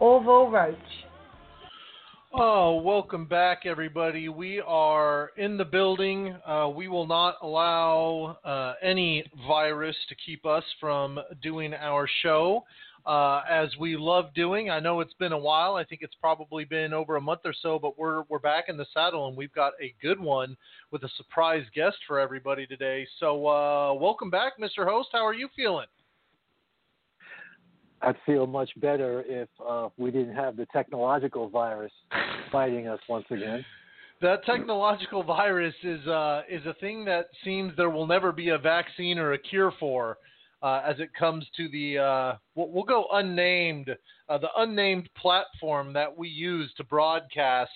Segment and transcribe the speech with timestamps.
[0.00, 0.76] Orville Roach.
[2.32, 4.28] Oh, welcome back, everybody.
[4.28, 6.36] We are in the building.
[6.46, 12.64] Uh, we will not allow uh, any virus to keep us from doing our show
[13.06, 14.70] uh, as we love doing.
[14.70, 15.74] I know it's been a while.
[15.74, 18.76] I think it's probably been over a month or so, but we're we're back in
[18.76, 20.56] the saddle and we've got a good one
[20.92, 23.06] with a surprise guest for everybody today.
[23.18, 24.86] So, uh, welcome back, Mr.
[24.86, 25.08] Host.
[25.12, 25.86] How are you feeling?
[28.02, 31.92] I'd feel much better if uh, we didn't have the technological virus
[32.52, 33.64] fighting us once again.
[34.20, 38.58] That technological virus is uh, is a thing that seems there will never be a
[38.58, 40.18] vaccine or a cure for,
[40.60, 43.94] uh, as it comes to the uh, we'll, we'll go unnamed
[44.28, 47.70] uh, the unnamed platform that we use to broadcast.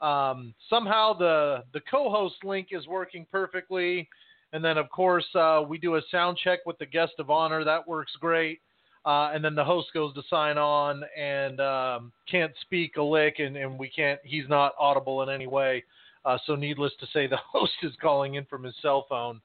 [0.00, 4.08] Um, somehow the the co-host link is working perfectly,
[4.54, 7.62] and then of course uh, we do a sound check with the guest of honor.
[7.62, 8.60] That works great.
[9.06, 13.36] Uh, and then the host goes to sign on and um, can't speak a lick,
[13.38, 14.18] and, and we can't.
[14.24, 15.84] He's not audible in any way.
[16.24, 19.40] Uh, so, needless to say, the host is calling in from his cell phone.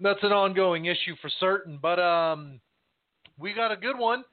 [0.00, 1.78] That's an ongoing issue for certain.
[1.80, 2.60] But um,
[3.38, 4.24] we got a good one.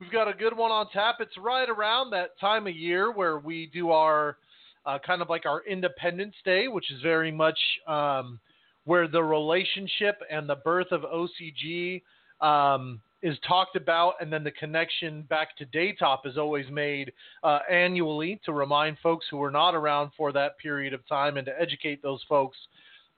[0.00, 1.16] We've got a good one on tap.
[1.20, 4.38] It's right around that time of year where we do our
[4.86, 8.40] uh, kind of like our Independence Day, which is very much um,
[8.84, 12.02] where the relationship and the birth of OCG
[12.40, 17.10] um, is talked about, and then the connection back to Daytop is always made
[17.42, 21.46] uh, annually to remind folks who were not around for that period of time and
[21.46, 22.58] to educate those folks.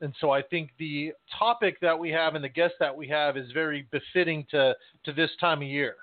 [0.00, 3.36] And so I think the topic that we have and the guest that we have
[3.36, 5.96] is very befitting to, to this time of year.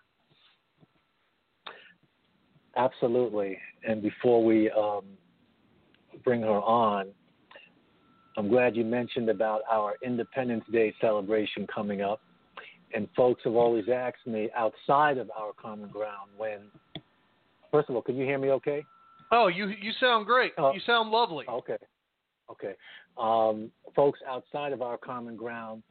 [2.75, 3.57] Absolutely.
[3.87, 5.05] And before we um,
[6.25, 7.07] bring her on,
[8.35, 12.19] I'm glad you mentioned about our Independence Day celebration coming up.
[12.93, 16.59] And folks have always asked me outside of our common ground when,
[17.71, 18.83] first of all, can you hear me okay?
[19.31, 20.53] Oh, you you sound great.
[20.57, 20.73] Oh.
[20.73, 21.45] you sound lovely.
[21.49, 21.77] Okay.
[22.51, 22.73] Okay.
[23.17, 25.81] Um, folks outside of our common ground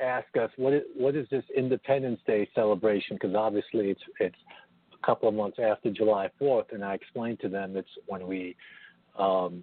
[0.00, 3.16] ask us what is, what is this Independence Day celebration?
[3.20, 4.36] Because obviously it's it's
[5.00, 8.56] a couple of months after July 4th, and I explained to them it's when we,
[9.18, 9.62] um,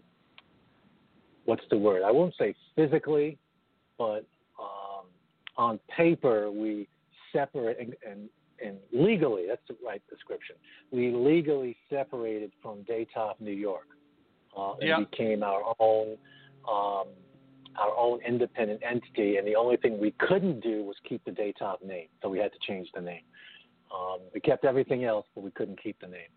[1.46, 2.04] what's the word?
[2.04, 3.38] I won't say physically,
[3.98, 4.26] but
[5.58, 6.88] on paper we
[7.32, 8.30] separate and, and
[8.66, 10.56] and legally that's the right description.
[10.92, 13.88] We legally separated from Daytop, New York,
[14.58, 15.00] uh, and Yeah.
[15.00, 16.18] became our own
[16.68, 17.08] um,
[17.78, 19.36] our own independent entity.
[19.38, 22.52] And the only thing we couldn't do was keep the Daytop name, so we had
[22.54, 23.24] to change the name.
[23.94, 26.30] Um, we kept everything else, but we couldn't keep the name.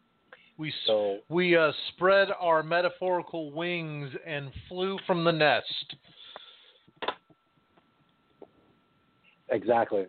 [0.58, 5.94] We So we uh, spread our metaphorical wings and flew from the nest.
[9.50, 10.06] Exactly.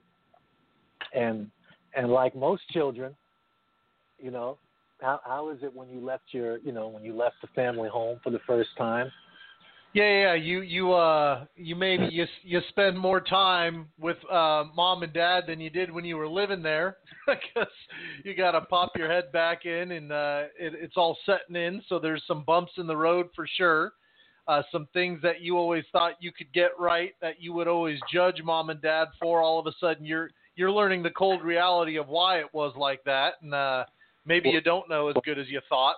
[1.14, 1.50] And
[1.96, 3.16] and like most children,
[4.20, 4.58] you know,
[5.02, 7.90] how how is it when you left your you know when you left the family
[7.90, 9.12] home for the first time?
[9.94, 15.02] Yeah, yeah, you you uh you maybe you you spend more time with uh mom
[15.02, 16.98] and dad than you did when you were living there
[17.28, 17.72] because
[18.24, 21.82] you got to pop your head back in and uh it, it's all setting in
[21.90, 23.94] so there's some bumps in the road for sure.
[24.50, 28.00] Uh some things that you always thought you could get right that you would always
[28.12, 31.98] judge mom and dad for all of a sudden you're you're learning the cold reality
[31.98, 33.86] of why it was like that and uh
[34.26, 35.98] maybe you don't know as good as you thought.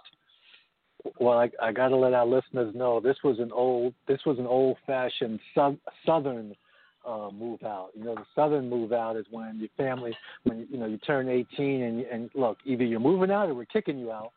[1.19, 4.37] Well, I, I got to let our listeners know this was an old this was
[4.39, 6.55] an old fashioned sou- southern
[7.07, 7.89] uh, move out.
[7.95, 11.27] You know, the southern move out is when your family when you know you turn
[11.29, 14.31] 18 and and look either you're moving out or we're kicking you out.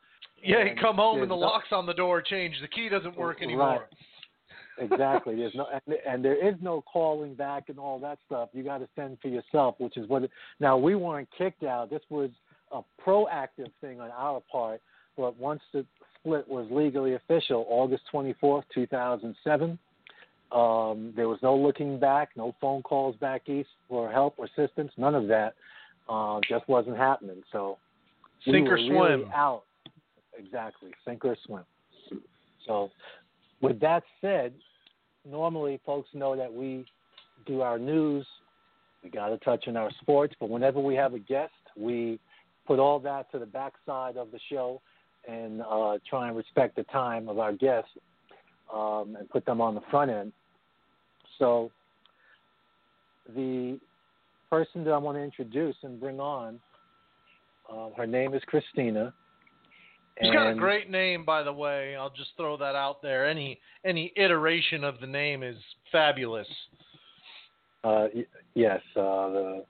[0.44, 2.56] Yeah, come home and the no- locks on the door change.
[2.60, 3.86] The key doesn't work anymore.
[4.78, 4.90] Right.
[4.90, 5.36] exactly.
[5.36, 8.50] There's no and, and there is no calling back and all that stuff.
[8.52, 10.24] You got to send for yourself, which is what.
[10.24, 10.30] It,
[10.60, 11.90] now we weren't kicked out.
[11.90, 12.30] This was
[12.72, 14.80] a proactive thing on our part.
[15.16, 15.86] But once the
[16.18, 19.78] split was legally official, August 24th, 2007,
[20.52, 24.92] um, there was no looking back, no phone calls back east for help or assistance,
[24.96, 25.54] none of that.
[26.08, 27.42] Uh, just wasn't happening.
[27.50, 27.78] So
[28.46, 29.30] we Sink or were really swim.
[29.34, 29.62] out.
[30.38, 31.64] Exactly, sink or swim.
[32.66, 32.90] So,
[33.60, 34.52] with that said,
[35.28, 36.86] normally folks know that we
[37.46, 38.26] do our news.
[39.02, 42.18] We got to touch on our sports, but whenever we have a guest, we
[42.66, 44.80] put all that to the backside of the show
[45.28, 47.90] and uh, try and respect the time of our guests
[48.72, 50.32] um, and put them on the front end.
[51.38, 51.70] So,
[53.34, 53.78] the
[54.50, 56.60] person that I want to introduce and bring on,
[57.70, 59.12] uh, her name is Christina.
[60.22, 61.96] She's got a great name, by the way.
[61.96, 63.26] I'll just throw that out there.
[63.28, 65.56] Any any iteration of the name is
[65.90, 66.46] fabulous.
[67.82, 69.64] Uh, y- yes, uh, the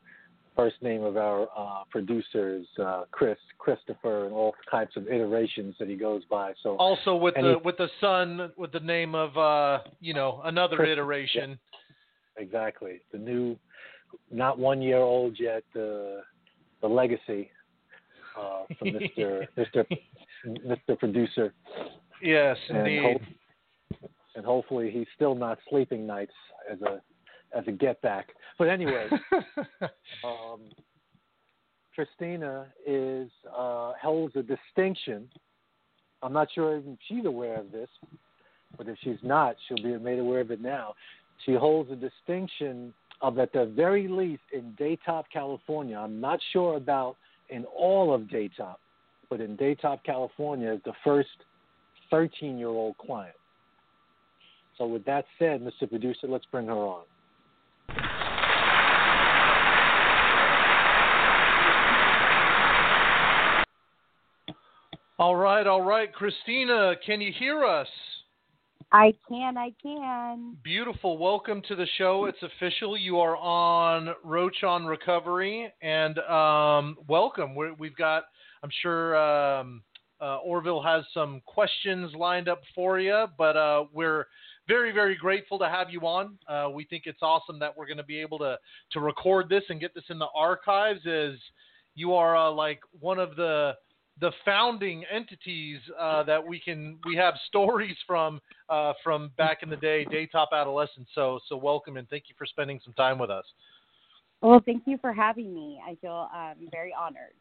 [0.54, 5.74] first name of our uh, producer is uh, Chris, Christopher, and all types of iterations
[5.80, 6.52] that he goes by.
[6.62, 10.42] So, Also with the he- with the son with the name of uh you know
[10.44, 11.58] another Chris- iteration.
[12.36, 13.56] exactly, the new,
[14.30, 16.20] not one year old yet, uh,
[16.82, 17.50] the legacy
[18.38, 19.46] uh, from Mr.
[19.56, 19.86] Mr.
[20.46, 20.98] Mr.
[20.98, 21.52] Producer,
[22.22, 23.02] Yes, and, indeed.
[23.02, 26.32] hope, and hopefully he's still not sleeping nights
[26.70, 27.00] as a
[27.56, 28.28] as a get back.
[28.58, 29.08] But anyway.
[30.24, 30.60] um,
[31.94, 35.28] Christina is uh, holds a distinction.
[36.22, 37.88] I'm not sure if she's aware of this,
[38.76, 40.94] but if she's not, she'll be made aware of it now.
[41.44, 45.96] She holds a distinction of, at the very least, in Daytop, California.
[45.96, 47.16] I'm not sure about
[47.50, 48.76] in all of Daytop,
[49.30, 51.28] but in Daytop, California, is the first
[52.10, 53.34] 13 year old client.
[54.78, 55.88] So, with that said, Mr.
[55.88, 57.04] Producer, let's bring her on.
[65.18, 67.88] all right, all right, Christina, can you hear us?
[68.94, 70.56] I can, I can.
[70.62, 71.18] Beautiful.
[71.18, 72.26] Welcome to the show.
[72.26, 72.96] It's official.
[72.96, 77.56] You are on Roach on Recovery, and um, welcome.
[77.56, 78.26] We're, we've got,
[78.64, 79.82] I'm sure um,
[80.22, 84.26] uh, Orville has some questions lined up for you, but uh, we're
[84.66, 86.38] very, very grateful to have you on.
[86.48, 88.56] Uh, we think it's awesome that we're going to be able to
[88.92, 91.06] to record this and get this in the archives.
[91.06, 91.34] As
[91.94, 93.74] you are uh, like one of the
[94.20, 98.40] the founding entities uh, that we can we have stories from
[98.70, 101.08] uh, from back in the day, Daytop Adolescence.
[101.14, 103.44] So so welcome and thank you for spending some time with us.
[104.40, 105.82] Well, thank you for having me.
[105.86, 107.34] I feel um, very honored.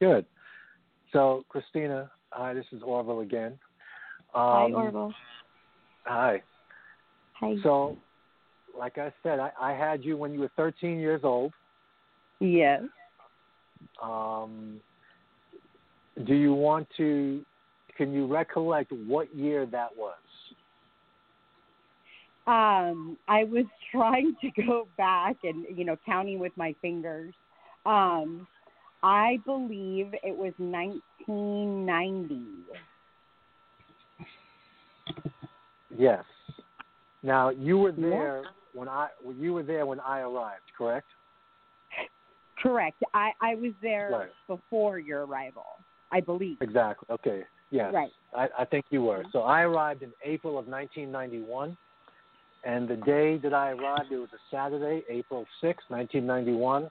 [0.00, 0.26] Good.
[1.12, 3.52] So, Christina, hi, this is Orville again.
[4.34, 5.14] Um, Hi, Orville.
[6.04, 6.42] Hi.
[7.40, 7.56] Hi.
[7.62, 7.96] So,
[8.78, 11.52] like I said, I, I had you when you were 13 years old.
[12.40, 12.82] yes.
[14.02, 14.80] Um,
[16.26, 17.44] do you want to?
[17.96, 20.14] Can you recollect what year that was?
[22.46, 27.34] Um, I was trying to go back and you know counting with my fingers.
[27.86, 28.46] Um,
[29.02, 32.42] I believe it was 1990.
[35.96, 36.24] Yes.
[37.22, 41.06] Now you were there when I you were there when I arrived, correct?
[42.62, 43.02] Correct.
[43.14, 44.30] I I was there Right.
[44.46, 45.66] before your arrival.
[46.10, 46.58] I believe.
[46.60, 47.06] Exactly.
[47.10, 47.44] Okay.
[47.70, 47.92] Yes.
[47.92, 48.10] Right.
[48.34, 49.24] I, I think you were.
[49.32, 51.76] So I arrived in April of 1991,
[52.64, 56.88] and the day that I arrived, it was a Saturday, April 6, 1991.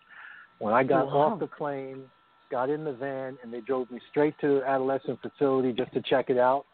[0.59, 1.33] When I got Wow.
[1.33, 2.09] off the plane,
[2.49, 6.01] got in the van, and they drove me straight to the adolescent facility just to
[6.01, 6.65] check it out.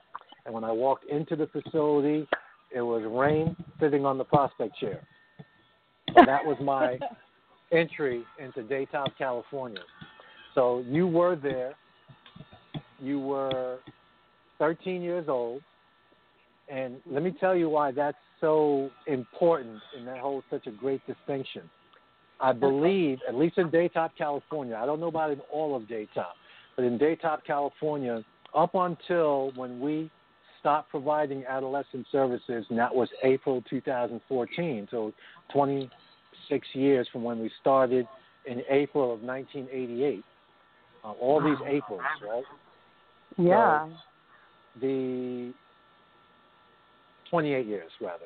[0.46, 2.28] And when I walked into the facility,
[2.70, 5.00] it was rain sitting on the prospect chair.
[6.14, 7.00] So that was my
[7.72, 9.82] entry into Daytop, California.
[10.54, 11.76] So you were there.
[13.02, 13.80] You were
[14.60, 15.62] 13 years old.
[16.70, 21.02] And let me tell you why that's so important and that holds such a great
[21.06, 21.70] distinction.
[22.44, 26.34] I believe, at least in Daytop, California, I don't know about in all of Daytop,
[26.76, 28.22] but in Daytop, California,
[28.54, 30.12] up until when we
[30.60, 35.14] stopped providing adolescent services, and that was April 2014, so
[35.54, 38.06] 26 years from when we started
[38.46, 40.22] in April of 1988.
[41.06, 42.44] Uh, all these Aprils, right?
[43.38, 43.88] Yeah.
[44.82, 45.54] The
[47.30, 48.26] 28 years, rather.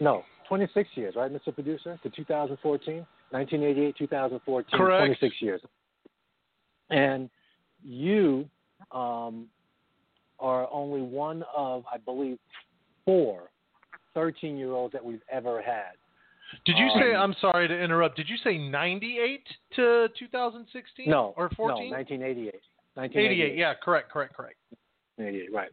[0.00, 1.54] No, 26 years, right, Mr.
[1.54, 1.96] Producer?
[2.02, 5.00] To 2014, 1988, 2014, Correct.
[5.20, 5.60] 26 years.
[6.90, 7.30] And
[7.84, 8.48] you
[8.90, 9.46] um,
[10.40, 12.36] are only one of, I believe,
[13.04, 13.50] four
[14.14, 15.92] 13 year olds that we've ever had.
[16.64, 17.14] Did you say?
[17.14, 18.16] Um, I'm sorry to interrupt.
[18.16, 21.08] Did you say 98 to 2016?
[21.08, 21.90] No, or 14?
[21.90, 22.60] No, 1988.
[22.98, 23.56] 88.
[23.56, 24.56] Yeah, correct, correct, correct.
[25.16, 25.68] 88, right.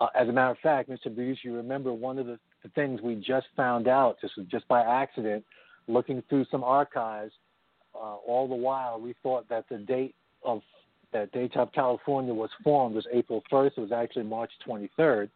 [0.00, 1.12] Uh, as a matter of fact, Mr.
[1.12, 4.80] Bruce, you remember one of the, the things we just found out, just just by
[4.82, 5.44] accident,
[5.88, 7.32] looking through some archives.
[7.94, 10.14] Uh, all the while, we thought that the date
[10.44, 10.62] of
[11.12, 13.72] that Daytop California was formed was April 1st.
[13.76, 15.28] It was actually March 23rd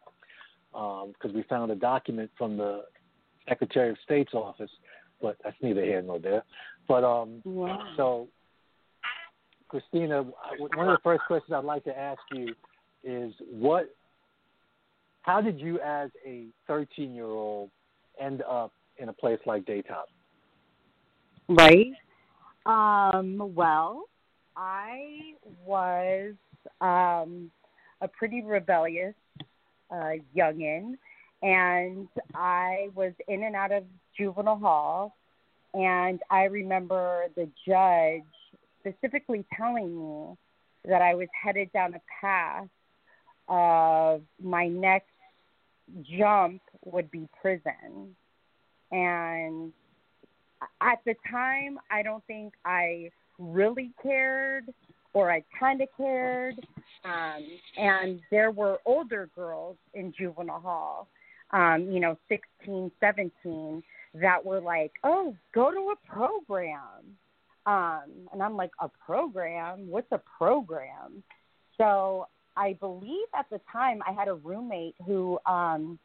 [0.71, 2.83] because we found a document from the
[3.47, 4.71] Secretary of State's office.
[5.21, 6.43] But that's neither here nor there.
[6.87, 7.93] But um, Wow.
[7.97, 8.27] so,
[9.67, 10.23] Christina,
[10.57, 12.53] one of the first questions I'd like to ask you
[13.03, 13.93] is what,
[15.25, 17.71] how did you as a 13 year old
[18.21, 20.05] end up in a place like Daytop?
[21.49, 21.93] Right.
[22.67, 24.03] Um, well,
[24.55, 25.33] I
[25.65, 26.33] was
[26.79, 27.49] um,
[28.01, 29.15] a pretty rebellious
[29.89, 30.93] uh, youngin,
[31.41, 33.83] and I was in and out of
[34.15, 35.15] juvenile hall.
[35.73, 38.21] And I remember the judge
[38.79, 40.37] specifically telling me
[40.87, 42.67] that I was headed down a path
[43.47, 45.09] of my next
[46.17, 48.15] jump would be prison.
[48.91, 49.73] And
[50.81, 54.65] at the time, I don't think I really cared,
[55.13, 56.55] or I kind of cared.
[57.03, 57.43] Um,
[57.77, 61.07] and there were older girls in juvenile hall,
[61.51, 63.83] um, you know, 16, 17,
[64.15, 66.79] that were like, oh, go to a program.
[67.65, 69.87] Um, and I'm like, a program?
[69.89, 71.23] What's a program?
[71.77, 75.99] So I believe at the time I had a roommate who um,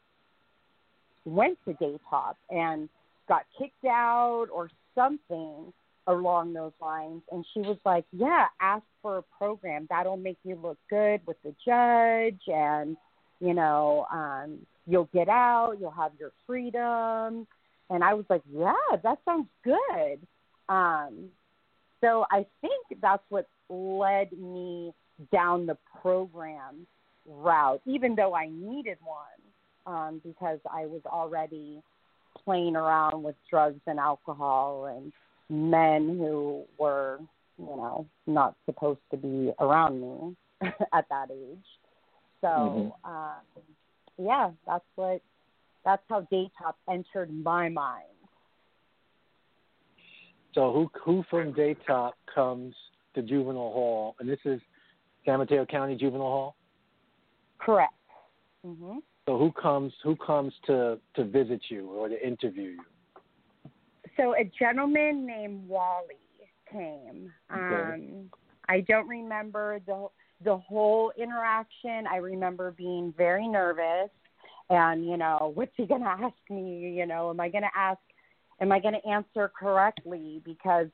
[1.25, 2.89] went to Daytop and
[3.29, 5.73] got kicked out or something
[6.07, 7.23] along those lines.
[7.31, 9.87] And she was like, Yeah, ask for a program.
[9.89, 12.97] That'll make you look good with the judge and,
[13.41, 17.47] you know, um, you'll get out, you'll have your freedom.
[17.91, 20.21] And I was like, Yeah, that sounds good.
[20.69, 21.31] Um,
[22.01, 24.93] so I think that's what led me
[25.33, 26.87] down the program
[27.27, 31.83] route, even though I needed one, um, because I was already
[32.45, 35.13] playing around with drugs and alcohol and
[35.49, 37.19] men who were,
[37.59, 40.37] you know, not supposed to be around me
[40.93, 41.59] at that age.
[42.41, 43.63] So, um,
[44.19, 45.21] yeah, that's what
[45.85, 48.05] that's how Daytop entered my mind.
[50.55, 52.75] So who who from Daytop comes
[53.15, 54.17] to juvenile hall?
[54.21, 54.61] And this is
[55.25, 56.57] San Mateo County Juvenile Hall.
[57.59, 57.93] Correct.
[58.65, 62.85] hmm So who comes who comes to to visit you or to interview you?
[64.17, 66.17] So a gentleman named Wally
[66.71, 67.33] came.
[67.53, 67.95] Okay.
[67.95, 68.31] Um,
[68.69, 70.09] I don't remember the
[70.43, 72.07] the whole interaction.
[72.11, 74.11] I remember being very nervous,
[74.71, 76.95] and you know, what's he gonna ask me?
[76.97, 78.01] You know, am I gonna ask?
[78.61, 80.43] Am I gonna answer correctly?
[80.45, 80.89] Because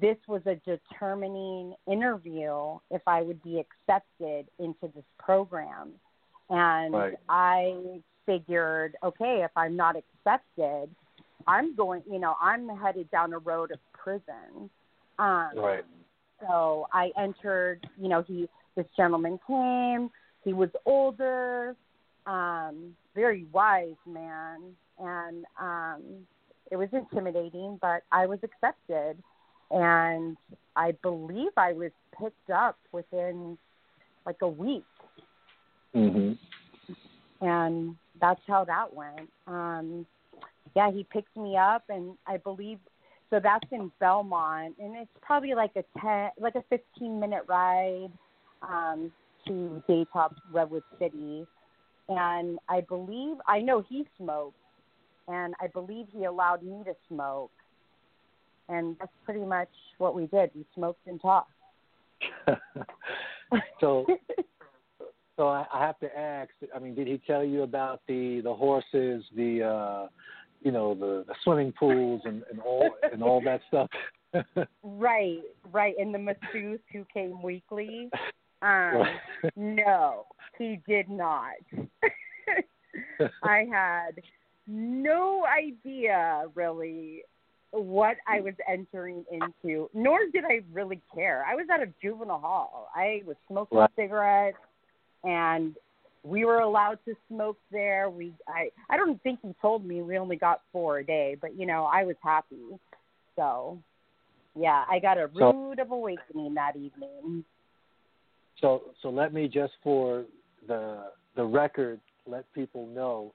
[0.00, 5.92] this was a determining interview if I would be accepted into this program.
[6.48, 7.18] And Right.
[7.28, 10.94] I figured, okay, if I'm not accepted,
[11.46, 14.70] I'm going, you know, I'm headed down a road of prison.
[15.18, 15.84] Um, Right.
[16.40, 20.10] so I entered, you know, he this gentleman came,
[20.44, 21.76] he was older,
[22.26, 26.26] um, very wise man, and um
[26.70, 29.22] it was intimidating, but I was accepted
[29.72, 30.36] and
[30.76, 33.58] I believe I was picked up within
[34.26, 34.84] like a week
[35.94, 36.38] Mhm.
[37.40, 39.28] and that's how that went.
[39.46, 40.06] Um,
[40.74, 42.78] yeah, he picked me up, and I believe
[43.30, 43.40] so.
[43.40, 48.10] That's in Belmont, and it's probably like a ten, like a fifteen minute ride
[48.62, 49.12] um,
[49.46, 51.46] to Daytop Redwood City.
[52.08, 54.56] And I believe I know he smoked,
[55.28, 57.50] and I believe he allowed me to smoke,
[58.72, 60.50] and that's pretty much what we did.
[60.54, 61.50] We smoked and talked.
[63.80, 64.06] so
[65.36, 66.50] so I, I have to ask.
[66.74, 70.08] I mean, did he tell you about the the horses, the uh,
[70.62, 73.88] you know, the, the swimming pools, and, and all and all that stuff?
[74.82, 75.94] Right, right.
[75.98, 78.08] And the masseuse who came weekly.
[78.62, 79.02] Um,
[79.56, 80.24] no,
[80.56, 81.52] he did not.
[83.42, 84.22] I had
[84.66, 87.24] no idea really
[87.72, 91.44] what I was entering into, nor did I really care.
[91.48, 92.88] I was at a juvenile hall.
[92.94, 93.90] I was smoking Right.
[93.96, 94.58] cigarettes,
[95.24, 95.74] and
[96.22, 98.10] we were allowed to smoke there.
[98.10, 101.58] We, I, I don't think he told me we only got four a day, but
[101.58, 102.78] you know, I was happy.
[103.36, 103.78] So,
[104.54, 107.44] yeah, I got a So- rude of awakening that evening.
[108.60, 110.24] So so let me just for
[110.68, 113.32] the the record let people know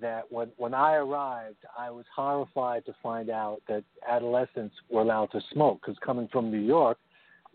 [0.00, 5.30] that when when I arrived, I was horrified to find out that adolescents were allowed
[5.32, 6.98] to smoke because coming from New York,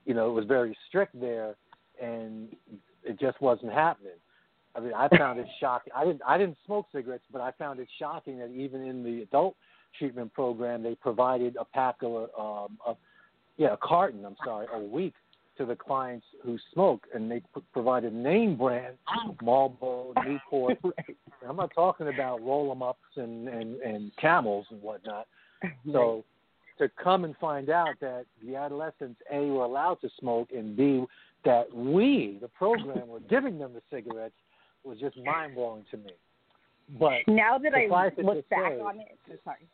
[0.06, 1.56] you know, it was very strict there,
[2.02, 2.50] and
[3.04, 4.14] it just wasn't happening.
[4.76, 5.92] I mean, I found it shocking.
[5.96, 9.24] I didn't I didn't smoke cigarettes, but I found it shocking that even in the
[9.24, 9.56] adult
[9.98, 12.98] treatment program, they provided a pack of um, of
[13.58, 14.26] yeah a carton.
[14.26, 15.14] I'm sorry, a week
[15.60, 18.96] to the clients who smoke, and they p- provided name brand
[19.44, 20.80] Marlboro, Newport.
[21.48, 25.28] I'm not talking about roll 'em ups and, and and camels and whatnot.
[25.92, 26.24] So
[26.78, 31.04] to come and find out that the adolescents A were allowed to smoke and B
[31.44, 34.36] that we, the program, were giving them the cigarettes
[34.86, 36.12] was just mind blowing to me.
[36.98, 39.68] But now that I Suffice it to look back say- on it, sorry.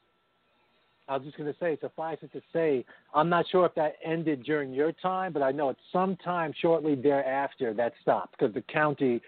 [1.07, 2.83] I was just going to say, suffice it to say,
[3.13, 6.51] I'm not sure if that ended during your time, but I know at some time
[6.59, 9.21] shortly thereafter that stopped because the county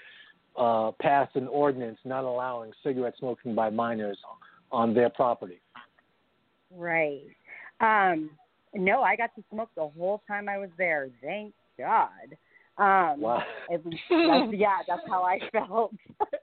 [0.58, 4.18] uh, passed an ordinance not allowing cigarette smoking by minors
[4.72, 5.60] on their property.
[6.76, 7.22] Right.
[7.80, 8.32] Um,
[8.74, 11.10] no, I got to smoke the whole time I was there.
[11.22, 12.36] Thank God.
[12.78, 13.44] Um, Wow.
[13.72, 15.94] At least, that's, yeah, that's how I felt.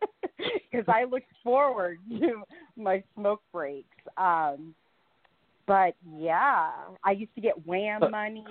[0.70, 2.42] Because I looked forward to
[2.76, 3.86] my smoke breaks.
[4.18, 4.74] Um,
[5.66, 6.70] but yeah,
[7.04, 8.44] I used to get wham money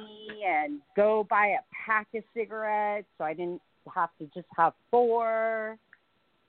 [0.45, 3.61] and go buy a pack of cigarettes, so I didn't
[3.93, 5.77] have to just have four.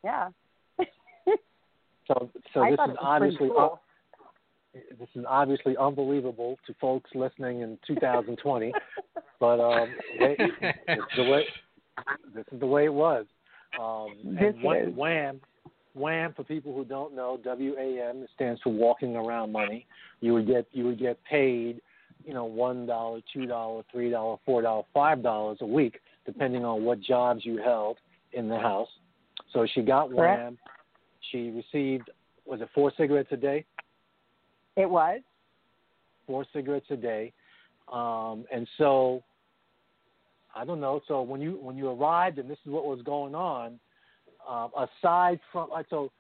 [0.02, 0.28] Yeah.
[2.06, 3.80] So, so this is it was pretty obviously cool.
[4.98, 8.74] this is obviously unbelievable to folks listening in 2020,
[9.40, 11.44] but um, they, it's the way
[12.34, 13.24] this is the way it was.
[13.80, 14.94] Um, This and is.
[14.94, 15.40] wham,
[15.94, 19.87] wham for people who don't know, W A M stands for walking around money.
[20.20, 21.80] You would get you would get paid,
[22.24, 26.64] you know, one dollar, two dollar, three dollar, four dollar, five dollars a week, depending
[26.64, 27.98] on what jobs you held
[28.33, 28.88] in the house.
[29.52, 30.40] So she got Correct.
[30.40, 30.59] wham.
[31.30, 32.11] She received
[32.44, 33.64] was it four cigarettes a day?
[34.76, 35.20] It was.
[36.26, 37.33] four cigarettes a day,
[37.92, 39.22] um, and so
[40.57, 41.02] I don't know.
[41.07, 43.78] So when you when you arrived and this is what was going on,
[44.48, 46.11] um, aside from like, so,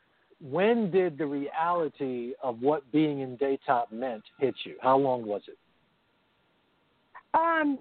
[0.40, 4.76] when did the reality of what being in daytop meant hit you?
[4.80, 5.56] How long was it?
[7.34, 7.78] Um,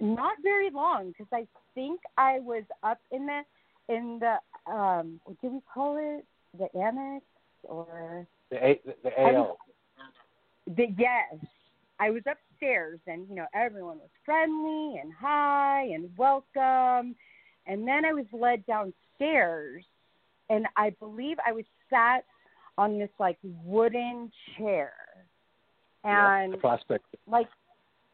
[0.00, 3.42] not very long because I think I was up in the
[3.88, 4.36] in the
[4.70, 6.24] um what do we call it
[6.58, 7.24] the annex
[7.64, 9.56] or The A, the, AO.
[10.66, 11.34] the yes
[11.98, 17.14] I was upstairs and you know everyone was friendly and hi and welcome
[17.66, 19.84] and then I was led downstairs
[20.48, 22.24] and I believe I was sat
[22.76, 24.92] on this like wooden chair.
[26.02, 27.04] And the prospect.
[27.26, 27.48] like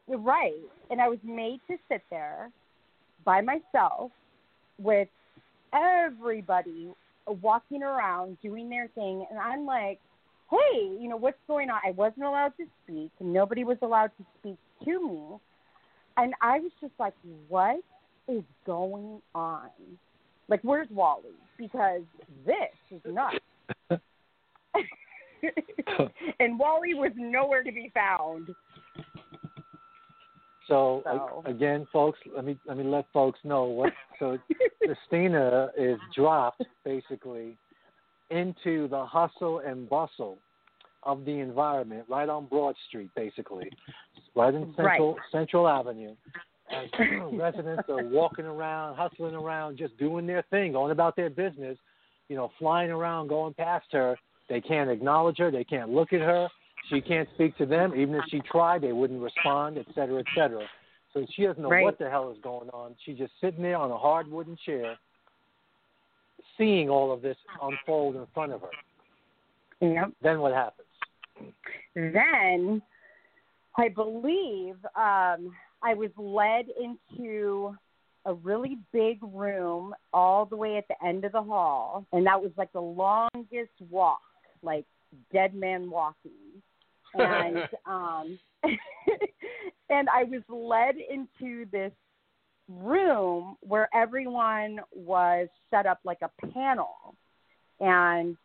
[0.07, 0.53] right.
[0.89, 2.49] And i was made to sit there
[3.25, 4.11] by myself
[4.77, 5.07] with
[5.73, 6.91] everybody
[7.25, 9.25] walking around doing their thing.
[9.29, 9.99] And i'm like
[10.49, 11.79] hey you know what's going on?
[11.85, 13.11] I wasn't allowed to speak.
[13.19, 15.37] Nobody was allowed to speak to me.
[16.17, 17.13] And i was just like
[17.47, 17.77] what
[18.27, 19.69] is going on
[20.47, 22.01] like where's wally because
[22.45, 22.55] this
[22.91, 23.37] is nuts
[26.39, 28.49] and wally was nowhere to be found
[30.67, 31.43] So, So.
[31.45, 33.93] again, folks, let me let me let folks know what.
[34.19, 34.37] So
[34.83, 37.57] Christina is dropped basically
[38.29, 40.39] into the hustle and bustle
[41.03, 43.69] of the environment, right on Broad Street, basically,
[44.35, 46.15] right in Central Central Avenue.
[46.69, 46.89] As
[47.33, 51.77] residents are walking around, hustling around, just doing their thing, going about their business,
[52.29, 54.17] you know, flying around, going past her.
[54.49, 55.51] They can't acknowledge her.
[55.51, 56.47] They can't look at her.
[56.89, 57.93] She can't speak to them.
[57.95, 60.65] Even if she tried, they wouldn't respond, et cetera, et cetera.
[61.13, 61.83] So she doesn't know Right.
[61.83, 62.95] what the hell is going on.
[63.03, 64.97] She's just sitting there on a hard wooden chair,
[66.57, 68.71] seeing all of this unfold in front of her.
[69.81, 70.11] Yep.
[70.21, 70.87] Then what happens?
[71.95, 72.81] Then
[73.77, 75.53] I believe um,
[75.83, 77.75] I was led into
[78.25, 82.41] a really big room all the way at the end of the hall, and that
[82.41, 84.21] was like the longest walk,
[84.61, 84.85] like
[85.31, 86.61] dead man walking.
[87.13, 88.39] And um,
[89.89, 91.93] and I was led into this
[92.67, 97.15] room where everyone was set up like a panel,
[97.79, 98.35] and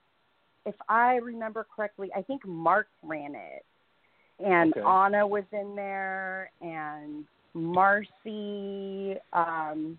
[0.64, 3.64] if I remember correctly, I think Mark ran it.
[4.38, 4.80] And Okay.
[4.86, 9.98] Anna was in there, and Marcy, um,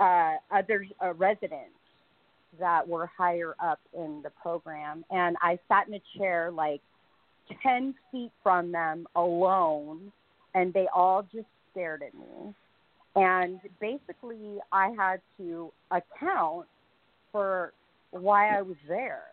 [0.00, 1.74] uh, other uh, residents
[2.58, 6.80] that were higher up in the program, and I sat in a chair like
[7.62, 10.12] ten feet from them alone,
[10.54, 12.54] and they all just stared at me.
[13.16, 16.66] And basically, I had to account
[17.32, 17.72] for
[18.10, 19.24] why I was there.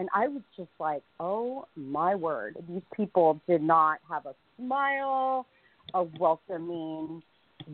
[0.00, 5.44] And I was just like, oh my word, these people did not have a smile,
[5.92, 7.22] a welcoming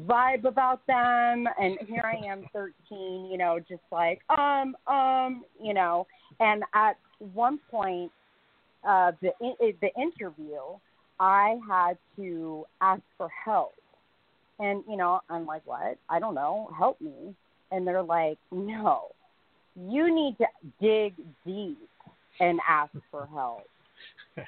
[0.08, 1.46] vibe about them.
[1.60, 6.08] And here I am, 13, you know, just like, um, um, you know.
[6.40, 6.94] And at
[7.32, 8.10] one point,
[8.82, 9.30] uh, the
[9.80, 10.58] the interview,
[11.20, 13.74] I had to ask for help,
[14.58, 15.96] and you know, I'm like, what?
[16.10, 17.36] I don't know, help me.
[17.70, 19.12] And they're like, no,
[19.76, 20.46] you need to
[20.80, 21.14] dig
[21.46, 21.78] deep
[22.40, 23.64] and ask for help.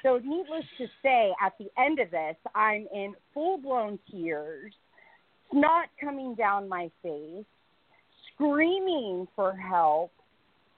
[0.03, 4.71] So, needless to say, at the end of this, I'm in full blown tears,
[5.51, 7.45] snot coming down my face,
[8.33, 10.11] screaming for help,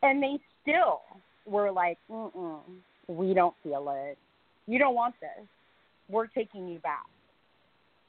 [0.02, 1.02] and they still
[1.46, 2.62] were like, Mm-mm,
[3.08, 4.18] we don't feel it.
[4.66, 5.46] You don't want this.
[6.10, 7.06] We're taking you back.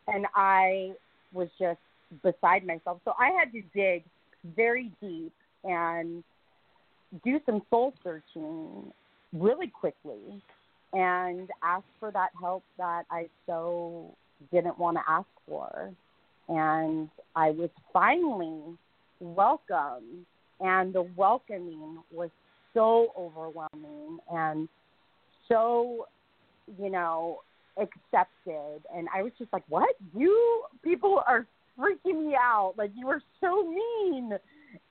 [0.06, 0.92] And I
[1.32, 1.80] was just
[2.22, 3.00] beside myself.
[3.04, 4.04] So I had to dig
[4.56, 5.32] very deep
[5.64, 6.22] and
[7.24, 8.92] do some soul searching
[9.32, 10.42] really quickly
[10.92, 14.14] and ask for that help that I so
[14.52, 15.90] didn't want to ask for.
[16.48, 18.76] And I was finally
[19.20, 20.26] welcomed,
[20.60, 22.30] and the welcoming was
[22.74, 24.68] so overwhelming and
[25.48, 26.06] so,
[26.78, 27.38] you know,
[27.78, 28.82] accepted.
[28.94, 29.94] And I was just like, what?
[30.14, 31.46] You people are
[31.78, 32.74] freaking me out.
[32.76, 34.32] Like, you are so mean.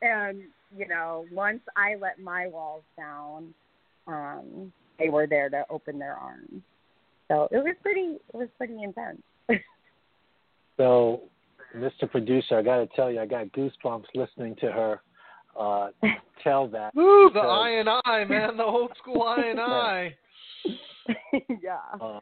[0.01, 0.43] And,
[0.75, 3.53] you know, once I let my walls down,
[4.07, 6.61] um, they were there to open their arms.
[7.27, 9.21] So it was pretty, it was pretty intense.
[10.77, 11.23] So,
[11.75, 12.09] Mr.
[12.09, 15.01] Producer, I got to tell you, I got goosebumps listening to her
[15.59, 15.89] uh,
[16.43, 16.95] tell that.
[16.95, 20.15] Woo, the I and I, man, the old school I and I.
[21.61, 21.77] yeah.
[21.99, 22.19] uh,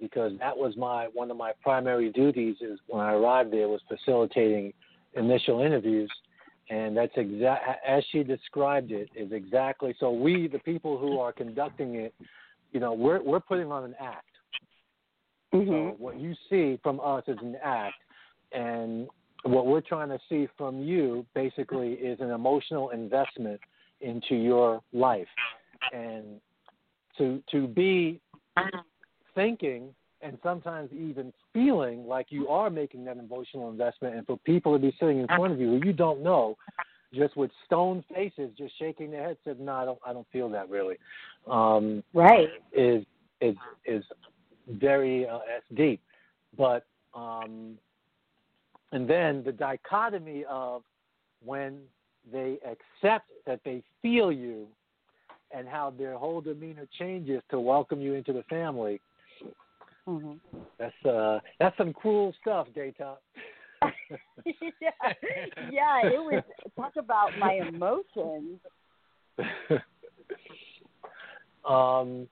[0.00, 3.80] because that was my one of my primary duties is when I arrived there was
[3.88, 4.72] facilitating
[5.14, 6.10] initial interviews,
[6.70, 10.10] and that's exact as she described it is exactly so.
[10.12, 12.14] We, the people who are conducting it,
[12.72, 14.24] you know, we're we're putting on an act.
[15.52, 17.96] hmm So what you see from us is an act,
[18.52, 19.08] and
[19.42, 23.60] what we're trying to see from you basically is an emotional investment
[24.00, 25.28] into your life,
[25.92, 26.40] and
[27.18, 28.20] to to be
[29.34, 34.72] thinking and sometimes even feeling like you are making that emotional investment, and for people
[34.72, 36.56] to be sitting in front of you who you don't know,
[37.14, 40.48] just with stone faces, just shaking their heads, said, "No, I don't, I don't feel
[40.50, 40.96] that really,"
[41.46, 42.50] um, Right.
[42.72, 43.04] is
[43.40, 44.04] is is
[44.68, 45.38] very uh,
[45.74, 46.00] deep,
[46.56, 47.78] but um,
[48.92, 50.82] and then the dichotomy of
[51.44, 51.80] when
[52.30, 54.68] they accept that they feel you
[55.52, 59.00] and how their whole demeanor changes to welcome you into the family.
[60.10, 60.32] Hmm
[60.78, 63.18] That's uh that's some cruel stuff, Daytop.
[64.44, 65.12] yeah,
[65.70, 66.02] yeah.
[66.04, 66.42] It was
[66.76, 68.58] talk about my emotions.
[71.68, 72.28] um,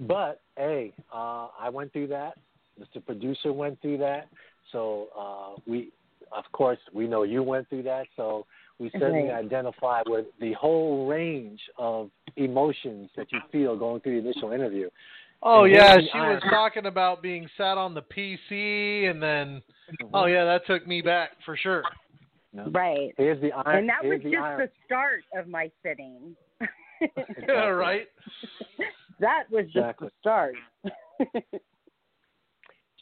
[0.00, 2.34] but hey, uh, I went through that.
[2.80, 3.04] Mr.
[3.04, 4.28] Producer went through that.
[4.70, 5.90] So uh, we,
[6.36, 8.06] of course, we know you went through that.
[8.16, 8.46] So
[8.78, 9.44] we certainly Right.
[9.44, 14.88] identify with the whole range of emotions that you feel going through the initial interview.
[15.42, 19.62] Oh And yeah, she I- was talking about being sat on the PC, and then
[20.14, 21.82] oh yeah, that took me back for sure.
[22.54, 22.66] No.
[22.70, 23.14] Right.
[23.16, 23.78] Here's the iron.
[23.78, 24.60] And that was the just iron.
[24.60, 26.36] the start of my sitting.
[27.48, 28.08] Yeah, right.
[29.20, 30.08] that was just Exactly.
[30.08, 30.54] the start.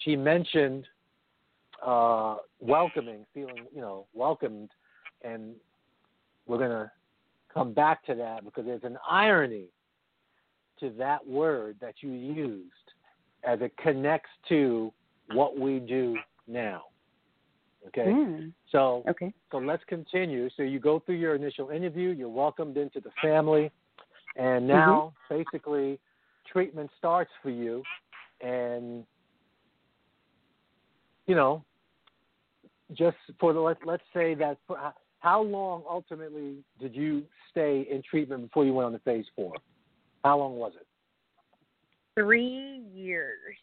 [0.04, 0.86] she mentioned
[1.84, 4.70] uh, welcoming, feeling, you know, welcomed,
[5.24, 5.54] and
[6.46, 6.90] we're going to
[7.52, 9.66] come back to that because there's an irony
[10.80, 12.72] to that word that you used
[13.44, 14.92] as it connects to
[15.32, 16.82] what we do now.
[17.88, 19.32] Okay, Mm, so okay.
[19.50, 20.50] so let's continue.
[20.56, 23.70] So you go through your initial interview, you're welcomed into the family,
[24.36, 25.98] and now basically
[26.50, 27.82] treatment starts for you,
[28.42, 29.04] and
[31.26, 31.64] you know,
[32.92, 38.02] just for the let let's say that for, how long ultimately did you stay in
[38.02, 39.54] treatment before you went on to phase four?
[40.24, 40.86] How long was it?
[42.14, 43.56] Three years.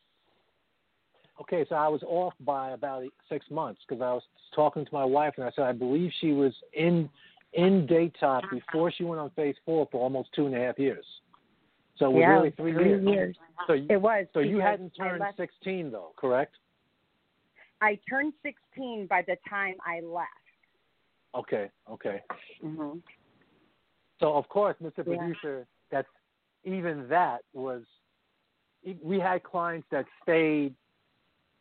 [1.39, 4.23] Okay, so I was off by about six months because I was
[4.55, 7.09] talking to my wife and I said I believe she was in
[7.53, 11.05] in daytop before she went on phase four for almost two and a half years.
[11.97, 13.35] So it was yeah, really three, three years.
[13.65, 14.27] So you, It was.
[14.33, 16.55] so you hadn't turned 16 though, correct?
[17.81, 20.27] I turned 16 by the time I left.
[21.35, 22.21] Okay, okay.
[22.61, 22.97] hmm
[24.19, 24.97] So of course, Mr.
[24.97, 25.03] Yeah.
[25.03, 26.07] Producer, that's
[26.63, 27.83] even that was.
[29.03, 30.73] We had clients that stayed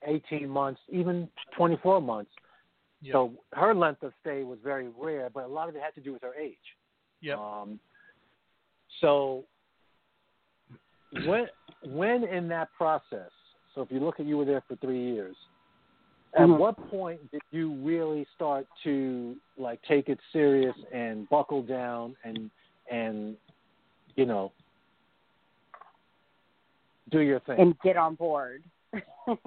[0.06, 2.30] 18 months, even 24 months.
[3.02, 3.12] Yep.
[3.12, 6.00] So her length of stay was very rare, but a lot of it had to
[6.00, 6.56] do with her age.
[7.20, 7.38] Yep.
[7.38, 7.80] Um,
[9.00, 9.44] so
[11.24, 11.46] when
[11.82, 13.30] when in that process,
[13.74, 15.36] so if you look at you were there for three years,
[16.34, 16.58] at Mhm.
[16.58, 22.50] what point did you really start to like take it serious and buckle down and
[22.90, 23.36] and
[24.16, 24.52] you know
[27.10, 27.58] do your thing?
[27.58, 28.62] and get on board.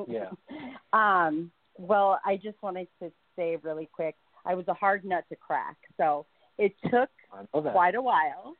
[0.07, 0.29] Yeah.
[0.93, 5.35] Um, well, I just wanted to say really quick, I was a hard nut to
[5.35, 5.77] crack.
[5.97, 6.25] So
[6.57, 7.73] it took I know that.
[7.73, 8.55] quite a while.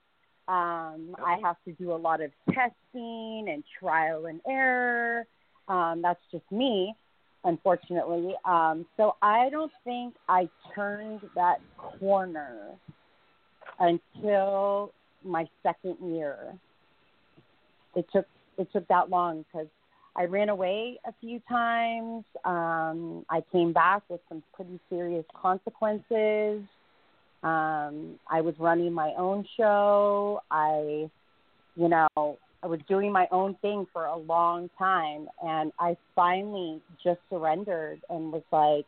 [0.48, 1.16] Um.
[1.24, 5.26] I have to do a lot of testing and trial and error.
[5.68, 6.94] Um, that's just me,
[7.44, 8.34] unfortunately.
[8.46, 11.58] Um, so I don't think I turned that
[12.00, 12.70] corner
[13.80, 16.54] until my second year.
[17.96, 18.26] It took
[18.60, 19.68] it took that long because
[20.16, 22.26] I ran away a few times.
[22.44, 26.62] Um, I came back with some pretty serious consequences.
[27.42, 30.42] Um, I was running my own show.
[30.52, 31.10] I,
[31.76, 36.82] you know, I was doing my own thing for a long time, and I finally
[37.02, 38.86] just surrendered and was like,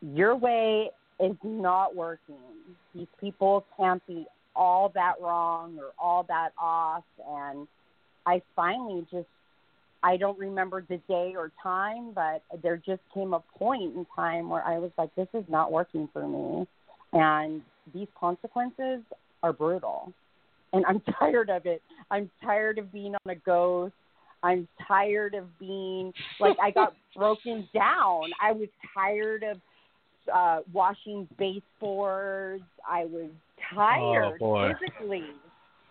[0.00, 0.90] "Your way
[1.20, 2.74] is not working.
[2.92, 7.68] These people can't be all that wrong or all that off." And
[8.26, 9.26] I finally just
[10.02, 14.48] I don't remember the day or time, but there just came a point in time
[14.48, 16.66] where I was like, this is not working for me.
[17.12, 17.62] And
[17.94, 19.02] these consequences
[19.42, 20.12] are brutal.
[20.72, 21.82] And I'm tired of it.
[22.10, 23.94] I'm tired of being on a ghost.
[24.42, 28.24] I'm tired of being like I got broken down.
[28.42, 29.58] I was tired of
[30.32, 32.64] uh washing baseboards.
[32.88, 33.30] I was
[33.72, 34.72] tired boy.
[34.80, 35.26] physically.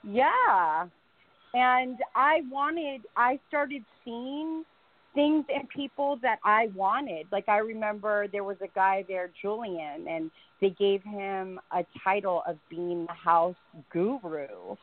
[0.03, 0.87] Yeah.
[1.53, 4.63] And I wanted I started seeing
[5.13, 7.27] things in people that I wanted.
[7.31, 12.43] Like I remember there was a guy there, Julian, and they gave him a title
[12.47, 13.55] of being the house
[13.91, 14.75] guru.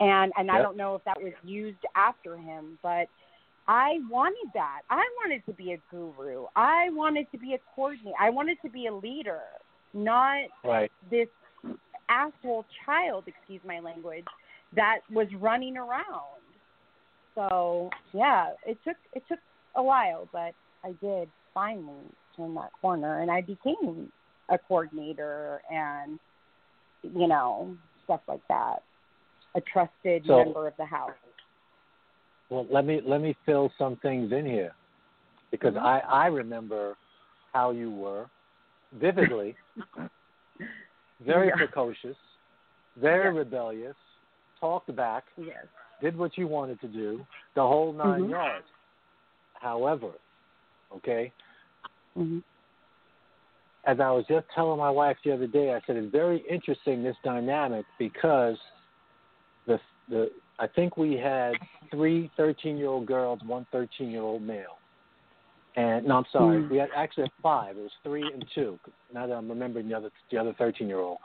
[0.00, 3.06] And and I don't know if that was used after him, but
[3.68, 4.80] I wanted that.
[4.90, 6.46] I wanted to be a guru.
[6.56, 8.16] I wanted to be a coordinator.
[8.20, 9.42] I wanted to be a leader,
[9.94, 10.90] not Right.
[11.10, 11.28] this
[12.08, 14.26] asshole child, excuse my language,
[14.76, 16.40] that was running around.
[17.34, 19.38] So yeah, it took it took
[19.76, 20.52] a while, but
[20.84, 22.04] I did finally
[22.36, 24.10] turn that corner, and I became
[24.48, 26.18] a coordinator and
[27.02, 28.82] you know stuff like that,
[29.54, 31.12] a trusted So- member of the house.
[32.50, 34.74] Well, let me let me fill some things in here
[35.50, 35.82] because Mhm.
[35.82, 36.96] I I remember
[37.54, 38.28] how you were
[38.92, 39.56] vividly,
[41.20, 41.56] very Yeah.
[41.56, 42.16] precocious,
[42.96, 43.38] very Yeah.
[43.38, 43.96] rebellious,
[44.62, 45.66] talked back, Yes.
[46.00, 48.30] did what you wanted to do, the whole 9 Mhm.
[48.30, 48.66] yards.
[49.54, 50.12] However,
[50.90, 51.32] okay,
[52.14, 52.38] hmm
[53.84, 57.02] as I was just telling my wife the other day, I said it's very interesting
[57.02, 58.56] this dynamic because
[59.66, 61.58] the the I think we had
[61.90, 64.78] three 13 year old girls, one 13 year old male.
[65.74, 66.68] And no, I'm sorry, Hmm.
[66.68, 67.76] we had actually had five.
[67.76, 68.78] It was three and two.
[69.12, 71.18] Now that I'm remembering the other the other 13 year old,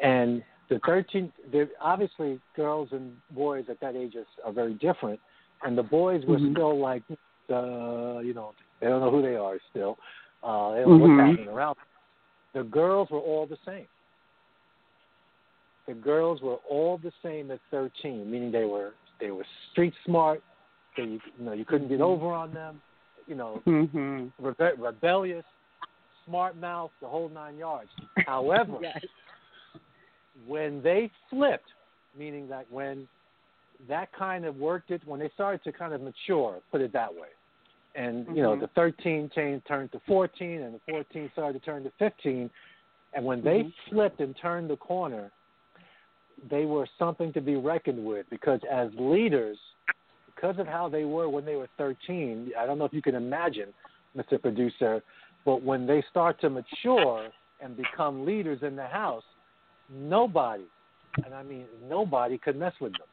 [0.00, 0.42] and
[0.72, 5.20] the 13, they're obviously girls and boys at that age are, are very different,
[5.62, 6.52] and the boys were Mhm.
[6.52, 7.02] still like,
[7.50, 9.98] uh, you know, they don't know who they are still.
[10.42, 11.16] Uh, they don't know Mhm.
[11.16, 11.76] what's happening around.
[11.76, 11.84] them.
[12.64, 13.88] The girls were all the same.
[15.86, 20.42] The girls were all the same at 13, meaning they were they were street smart.
[20.96, 22.82] They, you know, you couldn't get over on them.
[23.26, 25.44] You know, hmm rebe- rebellious,
[26.24, 27.90] smart mouth, the whole nine yards.
[28.26, 29.04] However, Yes.
[30.46, 31.68] When they flipped,
[32.16, 33.08] meaning that when
[33.88, 37.12] that kind of worked it, when they started to kind of mature, put it that
[37.12, 37.28] way,
[37.94, 38.60] and you know Mhm.
[38.60, 42.50] the 13 changed, turned to 14, and the 14 started to turn to 15,
[43.12, 43.74] and when they Mhm.
[43.88, 45.30] flipped and turned the corner,
[46.48, 49.58] they were something to be reckoned with because as leaders,
[50.26, 53.14] because of how they were when they were 13, I don't know if you can
[53.14, 53.72] imagine,
[54.16, 54.40] Mr.
[54.40, 55.02] Producer,
[55.44, 59.24] but when they start to mature and become leaders in the house,
[59.92, 60.64] nobody,
[61.24, 63.08] and I mean nobody, could mess with them.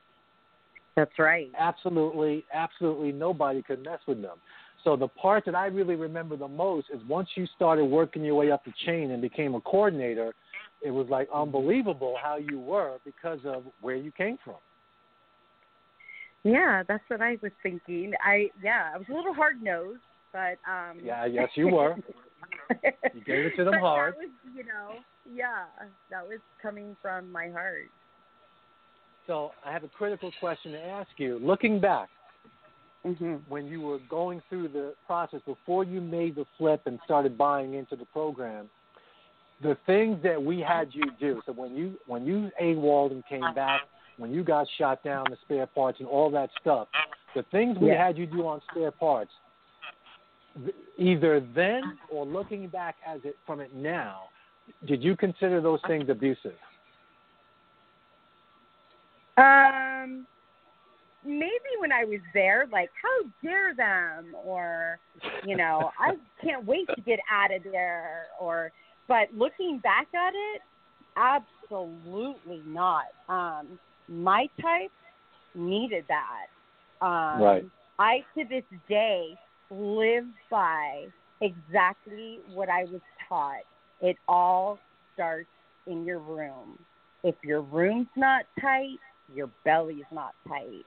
[0.96, 1.50] That's right.
[1.58, 4.38] Absolutely, absolutely nobody could mess with them.
[4.84, 8.36] So the part that I really remember the most is once you started working your
[8.36, 10.34] way up the chain and became a coordinator,
[10.82, 14.56] it was like unbelievable how you were because of where you came from.
[16.44, 18.14] Yeah, that's what I was thinking.
[18.24, 20.00] I yeah, I was a little hard nosed,
[20.32, 21.96] but um Yeah, yes, you were.
[23.14, 24.14] You gave it to them but hard.
[24.14, 25.00] That was, you know,
[25.32, 25.66] yeah,
[26.12, 27.88] that was coming from my heart.
[29.28, 31.40] So I have a critical question to ask you.
[31.40, 32.10] Looking back,
[33.06, 33.42] Mhm.
[33.48, 37.74] when you were going through the process before you made the flip and started buying
[37.74, 38.70] into the program,
[39.62, 41.42] the things that we had you do.
[41.46, 43.82] So when you when you AWOL and came back,
[44.18, 46.88] when you got shot down, the spare parts and all that stuff,
[47.36, 48.06] the things we Yeah.
[48.06, 49.42] had you do on spare parts, th-
[50.98, 54.24] either then or looking back as it from it now,
[54.86, 56.56] did you consider those things abusive?
[59.38, 60.26] Um,
[61.24, 65.00] maybe when I was there, like, how dare them, or
[65.46, 66.12] you know, I
[66.44, 68.72] can't wait to get out of there, or.
[69.08, 70.62] But looking back at it,
[71.18, 73.06] absolutely not.
[73.28, 74.92] Um, my type
[75.56, 77.06] needed that.
[77.06, 77.66] Um, Right.
[77.98, 79.36] I to this day
[79.72, 81.06] live by
[81.42, 83.64] exactly what I was taught.
[84.02, 84.80] It all
[85.14, 85.50] starts
[85.88, 86.78] in your room.
[87.24, 88.98] If your room's not tight,
[89.34, 90.86] your belly's not tight.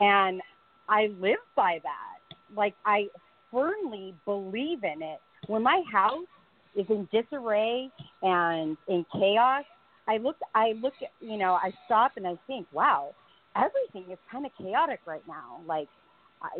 [0.00, 0.40] And
[0.88, 2.36] I live by that.
[2.56, 3.08] Like I
[3.50, 5.20] firmly believe in it.
[5.46, 6.26] When my house
[6.74, 7.90] is in disarray
[8.22, 9.64] and in chaos,
[10.08, 13.14] I look I look at you know, I stop and I think, wow,
[13.56, 15.60] everything is kind of chaotic right now.
[15.66, 15.88] Like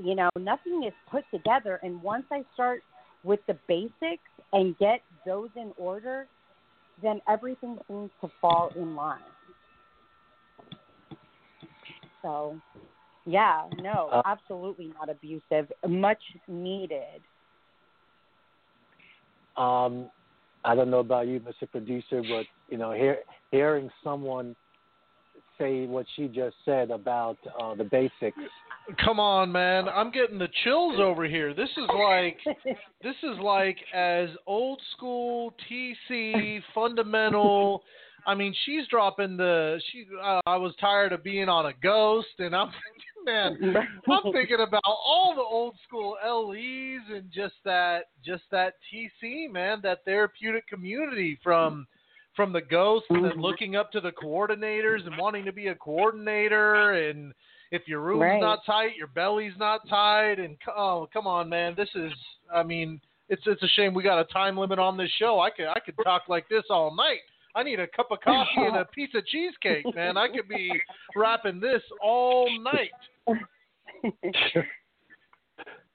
[0.02, 2.82] you know, nothing is put together and once I start
[3.24, 6.26] with the basics and get those in order,
[7.02, 9.20] then everything seems to fall in line.
[12.22, 12.58] So,
[13.26, 15.70] yeah, no, Uh, absolutely not abusive.
[15.86, 17.22] Much needed.
[19.56, 20.10] Um,
[20.64, 21.70] I don't know about you, Mr.
[21.70, 23.18] Producer, but you know, hear,
[23.50, 24.56] hearing someone
[25.58, 28.38] say what she just said about uh, the basics.
[29.04, 29.88] Come on, man.
[29.88, 31.52] I'm getting the chills over here.
[31.52, 32.38] This is like
[33.02, 37.82] this is like as old school TC fundamental.
[38.26, 40.06] I mean, she's dropping the she.
[40.22, 43.76] Uh, I was tired of being on a ghost, and I'm thinking, man,
[44.08, 49.80] I'm thinking about all the old school LEs and just that just that TC, man,
[49.82, 51.86] that therapeutic community from
[52.36, 53.40] from the ghosts and Mhm.
[53.40, 57.34] looking up to the coordinators and wanting to be a coordinator and
[57.72, 58.40] if your room's Right.
[58.40, 62.12] not tight, your belly's not tight and oh, come on, man, this is
[62.52, 65.40] I mean, it's it's a shame we got a time limit on this show.
[65.40, 67.20] I could I could talk like this all night.
[67.56, 70.16] I need a cup of coffee and a piece of cheesecake, man.
[70.18, 70.80] I could be
[71.16, 72.92] rapping this all night.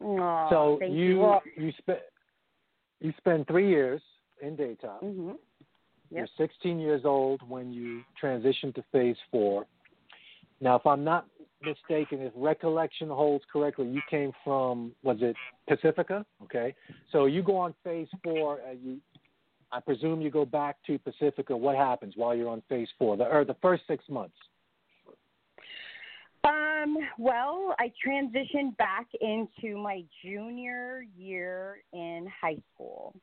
[0.04, 1.20] Aw, so you you.
[1.20, 2.00] Well, you spent
[3.00, 4.02] you spend three years
[4.42, 5.36] in daytop.
[6.12, 6.18] Mhm.
[6.18, 9.66] You're 16 years old when you transition to phase four.
[10.60, 11.26] Now, if I'm not
[11.64, 15.36] mistaken, if recollection holds correctly, you came from was it
[15.68, 16.26] Pacifica?
[16.44, 16.76] Okay,
[17.12, 18.60] so you go on phase four.
[18.62, 19.00] Uh, you,
[19.72, 21.56] I presume you go back to Pacifica.
[21.56, 23.18] What happens while you're on phase four?
[23.18, 24.36] The or the first six months.
[26.44, 33.14] Um, well, I transitioned back into my junior year in high school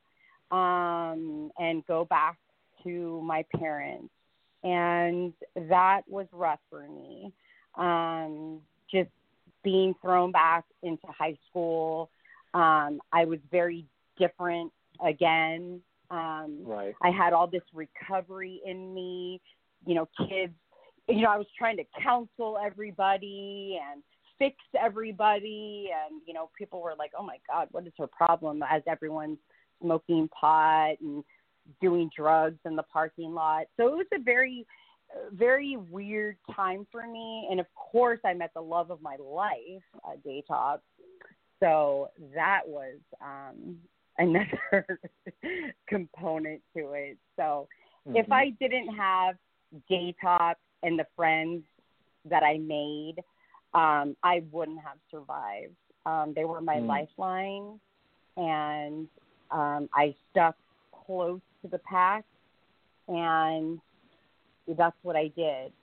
[0.51, 2.37] um, and go back
[2.83, 4.09] to my parents.
[4.63, 7.31] And that was rough for me.
[7.75, 8.59] Um,
[8.91, 9.09] just
[9.63, 12.09] being thrown back into high school.
[12.53, 13.85] Um, I was very
[14.17, 14.71] different
[15.05, 15.81] again.
[16.11, 16.95] Um, Right.
[17.01, 19.41] I had all this recovery in me.
[19.85, 20.53] You know, kids,
[21.07, 24.03] you know, I was trying to counsel everybody and
[24.37, 25.89] fix everybody.
[25.93, 28.63] And, you know, people were like, oh my God, what is her problem?
[28.69, 29.37] As everyone's
[29.81, 31.23] smoking pot and
[31.81, 33.65] doing drugs in the parking lot.
[33.77, 34.65] So it was a very,
[35.33, 37.47] very weird time for me.
[37.51, 40.79] And of course, I met the love of my life at Daytop.
[41.59, 43.77] So that was um,
[44.17, 44.99] another
[45.87, 47.17] component to it.
[47.35, 47.67] So
[48.07, 48.31] if Mhm.
[48.31, 49.35] I didn't have
[49.89, 51.63] Daytop and the friends
[52.25, 53.15] that I made,
[53.73, 55.75] um, I wouldn't have survived.
[56.05, 56.87] Um, they were my Mm.
[56.87, 57.79] lifeline,
[58.37, 59.07] and
[59.51, 60.55] um, I stuck
[60.91, 62.25] close to the pack,
[63.07, 63.79] and
[64.67, 65.73] that's what I did.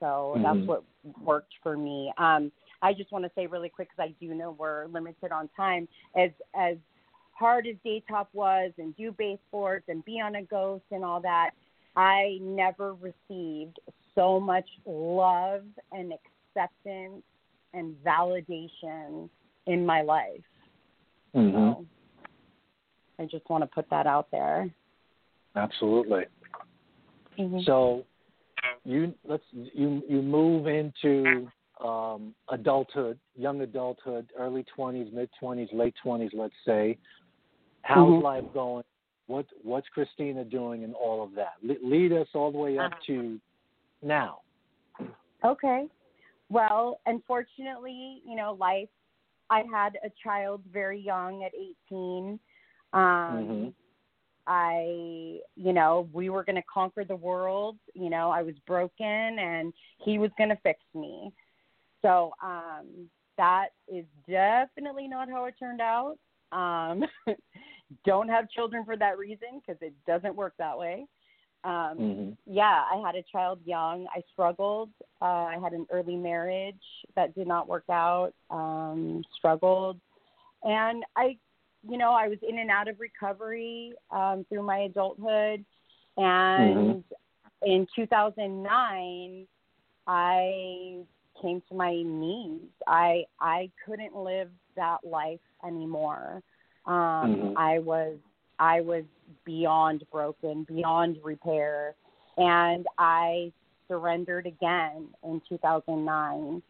[0.00, 0.42] So Mhm.
[0.42, 0.84] that's what
[1.24, 2.12] worked for me.
[2.18, 2.52] Um,
[2.82, 5.88] I just want to say really quick because I do know we're limited on time.
[6.14, 6.78] As as
[7.32, 11.20] hard as Daytop was, and do base boards and be on a ghost and all
[11.20, 11.50] that,
[11.96, 13.80] I never received
[14.14, 17.24] so much love and acceptance
[17.74, 19.28] and validation
[19.66, 20.44] in my life.
[21.34, 21.52] Mhm.
[21.52, 21.86] So
[23.18, 24.70] I just want to put that out there.
[25.58, 26.24] Absolutely.
[27.38, 27.60] Mm-hmm.
[27.64, 28.04] So
[28.84, 31.50] you let's you you move into
[31.84, 36.96] um, adulthood, young adulthood, early 20s, mid 20s, late 20s, let's say.
[37.82, 38.22] How's Mhm.
[38.22, 38.84] life going?
[39.26, 41.54] What What's Christina doing, and all of that?
[41.62, 43.40] Le- lead us all the way up to
[44.02, 44.40] now.
[45.44, 45.88] Okay.
[46.48, 48.88] Well, unfortunately, you know, life.
[49.50, 52.38] I had a child very young at 18.
[52.92, 53.74] Um, Mhm.
[54.48, 57.76] I, you know, we were going to conquer the world.
[57.94, 61.30] You know, I was broken and he was going to fix me.
[62.02, 66.16] So um, that is definitely not how it turned out.
[66.50, 67.04] Um,
[68.06, 71.06] don't have children for that reason because it doesn't work that way.
[71.64, 72.36] Um, Mhm.
[72.46, 74.06] yeah, I had a child young.
[74.14, 74.90] I struggled.
[75.20, 76.76] Uh, I had an early marriage
[77.16, 78.32] that did not work out.
[78.48, 80.00] Um, struggled,
[80.62, 81.36] and I,
[81.82, 85.64] you know, I was in and out of recovery um, through my adulthood.
[86.16, 87.04] And
[87.62, 89.46] in 2009,
[90.06, 91.04] I
[91.40, 92.62] came to my knees.
[92.86, 96.42] I I couldn't live that life anymore.
[96.86, 97.52] Um, Mhm.
[97.56, 98.18] I was
[98.58, 99.04] I was
[99.44, 101.94] beyond broken, beyond repair,
[102.36, 103.52] and I
[103.86, 106.62] surrendered again in 2009.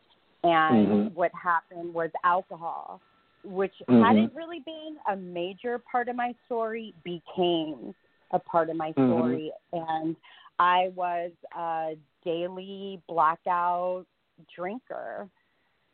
[0.45, 1.15] And Mhm.
[1.15, 3.01] what happened was alcohol,
[3.45, 4.03] which Mhm.
[4.05, 7.95] hadn't really been a major part of my story, became
[8.33, 9.07] a part of my Mhm.
[9.09, 9.53] story.
[9.73, 10.17] And
[10.59, 14.07] I was a daily blackout
[14.55, 15.29] drinker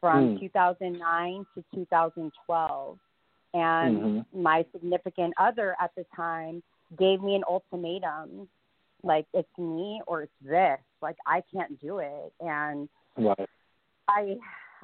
[0.00, 0.40] from Mm.
[0.40, 2.98] 2009 to 2012.
[3.52, 4.26] And Mhm.
[4.32, 6.62] my significant other at the time
[6.96, 8.48] gave me an ultimatum
[9.02, 10.80] like, it's me or it's this.
[11.02, 12.32] Like, I can't do it.
[12.40, 13.48] And Right.
[14.08, 14.38] I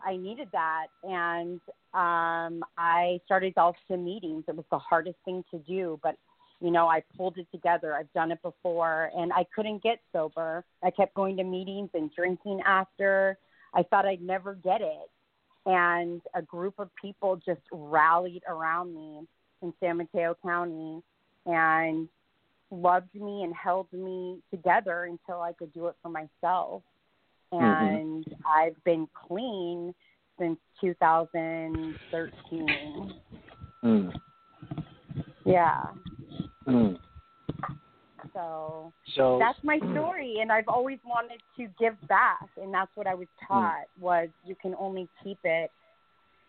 [0.04, 1.60] I needed that and
[1.94, 4.44] um I started Delta meetings.
[4.48, 6.16] It was the hardest thing to do, but
[6.60, 7.94] you know, I pulled it together.
[7.94, 10.64] I've done it before and I couldn't get sober.
[10.82, 13.38] I kept going to meetings and drinking after.
[13.74, 15.10] I thought I'd never get it.
[15.66, 19.20] And a group of people just rallied around me
[19.62, 21.02] in San Mateo County
[21.46, 22.08] and
[22.70, 26.82] loved me and held me together until I could do it for myself
[27.52, 29.94] and I've been clean
[30.38, 33.14] since 2013.
[33.84, 34.12] Mm.
[35.44, 35.82] Yeah.
[36.66, 36.98] Mm.
[38.32, 43.06] So So that's my story and I've always wanted to give back and that's what
[43.06, 45.70] I was taught was you can only keep it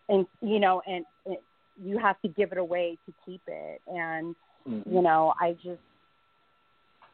[0.08, 1.42] and you know and it,
[1.82, 4.36] you have to give it away to keep it and
[4.66, 4.94] Mhm.
[4.94, 5.82] you know, I just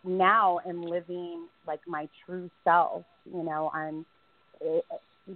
[0.09, 3.05] now am living like my true self.
[3.25, 4.07] You know, I'm
[4.65, 4.81] eh,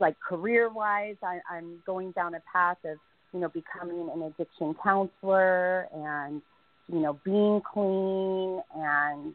[0.00, 2.96] like career wise, I, I'm going down a path of,
[3.32, 6.42] you know, becoming an addiction counselor and,
[6.88, 9.34] you know, being clean and,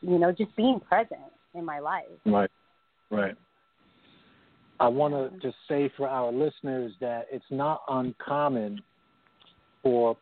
[0.00, 1.20] you know, just being present
[1.54, 2.04] in my life.
[2.24, 2.50] Right,
[3.10, 3.34] right.
[4.80, 8.80] I want to just say for our listeners that it's not uncommon
[9.82, 10.16] for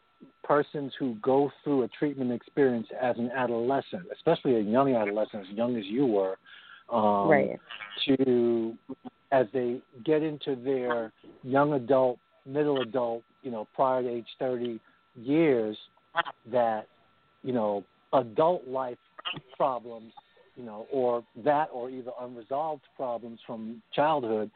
[0.45, 5.57] persons who go through a treatment experience as an adolescent, especially a young adolescent, as
[5.57, 6.39] young as you were,
[6.89, 7.61] um, Right.
[8.07, 8.77] to
[9.33, 11.13] as they get into their
[11.43, 14.81] young adult, middle adult, you know, prior to age 30
[15.17, 15.77] years,
[16.47, 16.87] that,
[17.43, 18.99] you know, adult life
[19.57, 20.13] problems,
[20.55, 24.51] you know, or that or either unresolved problems from childhood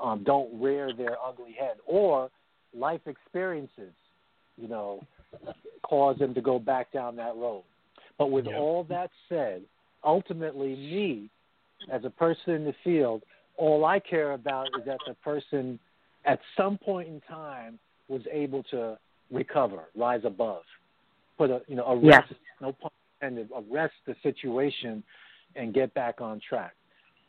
[0.00, 2.30] um, don't rear their ugly head, or
[2.74, 3.92] life experiences,
[4.56, 5.02] you know,
[5.82, 7.64] cause them to go back down that road.
[8.18, 8.54] But with Yep.
[8.54, 9.62] all that said,
[10.04, 11.30] ultimately, me,
[11.90, 13.22] as a person in the field,
[13.56, 15.78] all I care about is that the person
[16.24, 17.78] at some point in time
[18.08, 18.98] was able to
[19.30, 20.62] recover, rise above,
[21.36, 22.38] put a you know arrest, Yes.
[22.60, 22.90] no pun
[23.20, 25.02] intended, arrest the situation
[25.56, 26.74] and get back on track.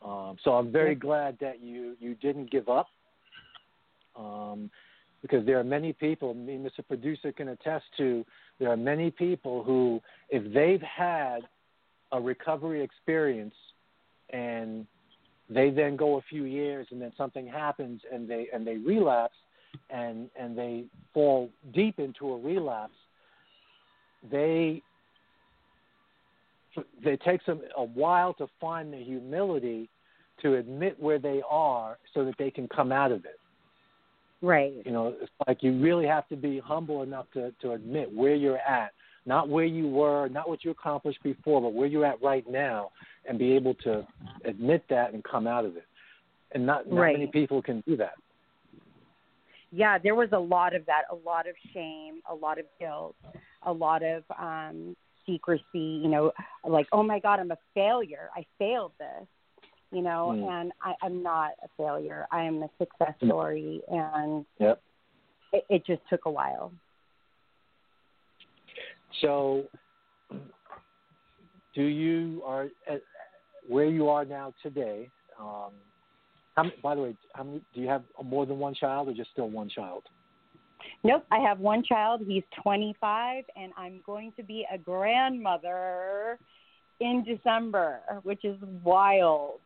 [0.02, 2.88] Um, so I'm very glad that you you didn't give up,
[4.14, 4.70] um,
[5.22, 6.34] because there are many people.
[6.34, 6.86] Me, Mr.
[6.86, 8.24] Producer, can attest to.
[8.58, 10.00] There are many people who,
[10.30, 11.40] if they've had
[12.12, 13.54] a recovery experience
[14.30, 14.86] and
[15.48, 19.36] they then go a few years and then something happens and they and they relapse
[19.90, 22.94] and and they fall deep into a relapse
[24.30, 24.82] they
[27.02, 29.88] it takes them a while to find the humility
[30.42, 33.38] to admit where they are so that they can come out of it
[34.42, 34.74] Right.
[34.84, 38.34] you know it's like you really have to be humble enough to to admit where
[38.34, 38.92] you're at
[39.24, 42.90] not where you were not what you accomplished before but where you're at right now
[43.28, 44.06] and be able to
[44.44, 45.86] admit that and come out of it
[46.52, 47.12] and not not Right.
[47.14, 48.14] many people can do that
[49.72, 53.16] yeah, there was a lot of that, a lot of shame, a lot of guilt,
[53.62, 56.32] a lot of um secrecy, you know,
[56.64, 58.30] like, oh my God, I'm a failure.
[58.34, 59.26] I failed this.
[59.90, 60.50] You know, Mm.
[60.50, 62.26] and I, I'm not a failure.
[62.30, 63.28] I am a success Mm.
[63.28, 64.82] story, and Yep.
[65.52, 66.72] it, it just took a while.
[69.20, 69.68] So,
[71.74, 73.02] do you are at
[73.66, 75.10] where you are now today?
[75.38, 75.72] Um,
[76.56, 79.30] how, by the way, how many, do you have more than one child, or just
[79.30, 80.04] still one child?
[81.04, 82.22] Nope, I have one child.
[82.26, 86.38] He's 25, and I'm going to be a grandmother
[87.00, 89.60] in December, which is wild.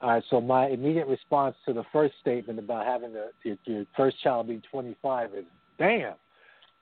[0.00, 0.22] All right.
[0.30, 4.48] So my immediate response to the first statement about having the, your, your first child
[4.48, 5.44] be 25 is
[5.78, 6.14] damn,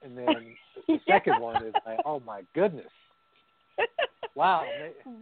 [0.03, 0.43] and then
[0.89, 2.91] the second one is like, oh my goodness,
[4.35, 4.66] wow.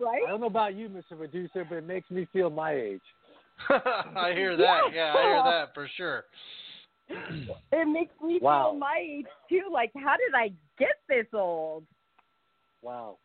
[0.00, 0.22] right?
[0.26, 1.16] I don't know about you, Mr.
[1.18, 3.02] Producer, but it makes me feel my age.
[3.68, 4.80] I hear that.
[4.94, 6.24] Yeah, I hear that for sure.
[7.72, 8.70] It makes me Wow.
[8.70, 9.62] feel my age too.
[9.72, 11.84] Like, how did I get this old?
[12.82, 13.18] Wow.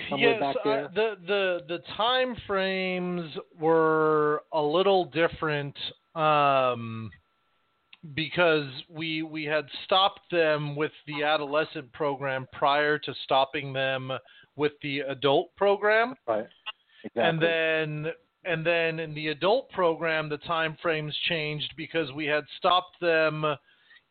[0.10, 3.30] Somewhere yes, back uh, the the the time frames
[3.60, 5.78] were a little different
[6.16, 7.12] um,
[8.16, 14.12] because we we had stopped them with the adolescent program prior to stopping them
[14.56, 16.48] with the adult program, Right.
[17.04, 17.24] Exactly.
[17.24, 18.14] and then
[18.46, 23.46] and then in the adult program the time frames changed because we had stopped them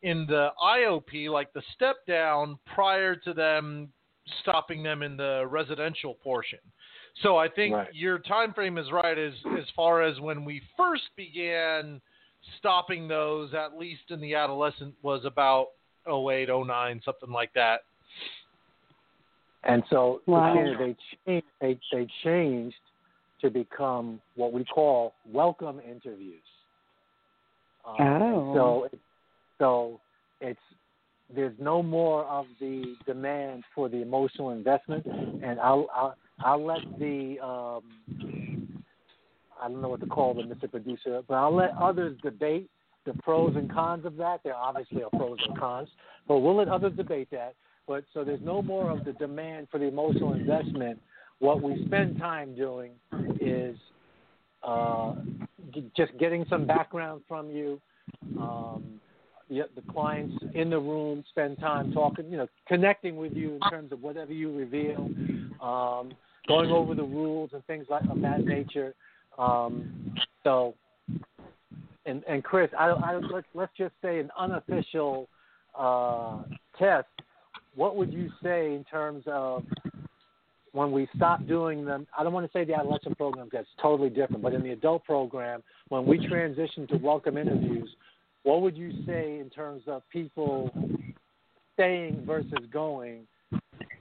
[0.01, 3.89] in the IOP like the step down prior to them
[4.41, 6.59] stopping them in the residential portion.
[7.21, 7.93] So I think Right.
[7.93, 12.01] your time frame is right as as far as when we first began
[12.57, 15.67] stopping those at least in the adolescent was about
[16.07, 17.81] 08 09 something like that.
[19.63, 20.51] And so Wow.
[20.51, 22.75] again, they changed, they they changed
[23.43, 26.41] to become what we call welcome interviews.
[27.85, 28.53] Um, Oh.
[28.55, 28.97] So
[29.59, 29.99] so
[30.41, 30.59] it's
[31.33, 36.81] there's no more of the demand for the emotional investment, and I'll I'll, I'll let
[36.99, 38.83] the um,
[39.61, 40.69] I don't know what to call them, Mr.
[40.69, 42.69] Producer, but I'll let others debate
[43.05, 44.41] the pros and cons of that.
[44.43, 45.89] There obviously are pros and cons,
[46.27, 47.55] but we'll let others debate that.
[47.87, 51.01] But so there's no more of the demand for the emotional investment.
[51.43, 52.91] What we spend time doing
[53.41, 53.75] is
[54.65, 55.15] uh,
[55.73, 57.81] g- just getting some background from you.
[58.39, 59.01] Um,
[59.49, 63.59] the, the clients in the room spend time talking, you know, connecting with you in
[63.69, 65.11] terms of whatever you reveal,
[65.61, 66.13] um,
[66.47, 68.95] going over the rules and things like of that nature.
[69.37, 70.15] Um,
[70.45, 70.75] so,
[72.05, 75.27] and and Chris, I, I let's let's just say an unofficial
[75.77, 76.43] uh,
[76.79, 77.09] test.
[77.75, 79.65] What would you say in terms of
[80.73, 82.05] when we stop doing them?
[82.17, 84.71] I don't want to say the adolescent program because that's totally different, but in the
[84.71, 87.89] adult program, when we transition to welcome interviews,
[88.43, 90.69] what would you say in terms of people
[91.75, 93.21] staying versus going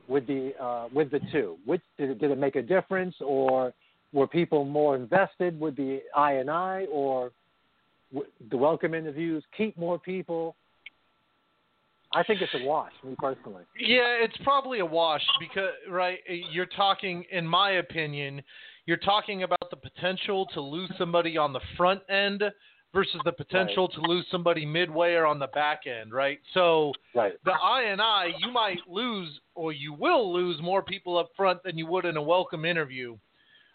[0.09, 1.57] with the uh, with the two?
[1.65, 3.73] Which did it, did it make a difference, or
[4.13, 7.33] were people more invested with the I and I, or
[8.13, 10.57] w- the welcome interviews keep more people?
[12.15, 13.65] I think it's a wash, me personally.
[13.79, 18.43] Yeah, it's probably a wash because right, you're talking in my opinion,
[18.87, 22.43] you're talking about the potential to lose somebody on the front end
[22.93, 26.39] versus the potential to lose somebody midway or on the back end, right?
[26.53, 27.33] So Right.
[27.45, 31.63] the I and I, you might lose or you will lose more people up front
[31.63, 33.17] than you would in a welcome interview.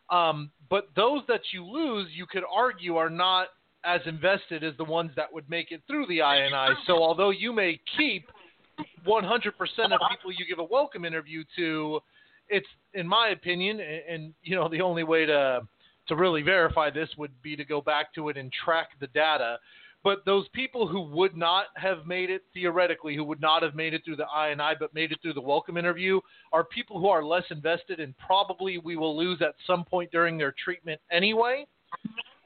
[0.09, 3.47] Um, but those that you lose, you could argue are not
[3.83, 6.73] as invested as the ones that would make it through the INI.
[6.85, 8.29] So although you may keep
[9.07, 11.99] 100% of people you give a welcome interview to,
[12.49, 15.61] it's in my opinion, and, and you know the only way to
[16.07, 19.57] to really verify this would be to go back to it and track the data.
[20.03, 23.93] But those people who would not have made it theoretically, who would not have made
[23.93, 26.21] it through the INI but made it through the welcome interview,
[26.53, 30.37] are people who are less invested and probably we will lose at some point during
[30.37, 31.65] their treatment anyway.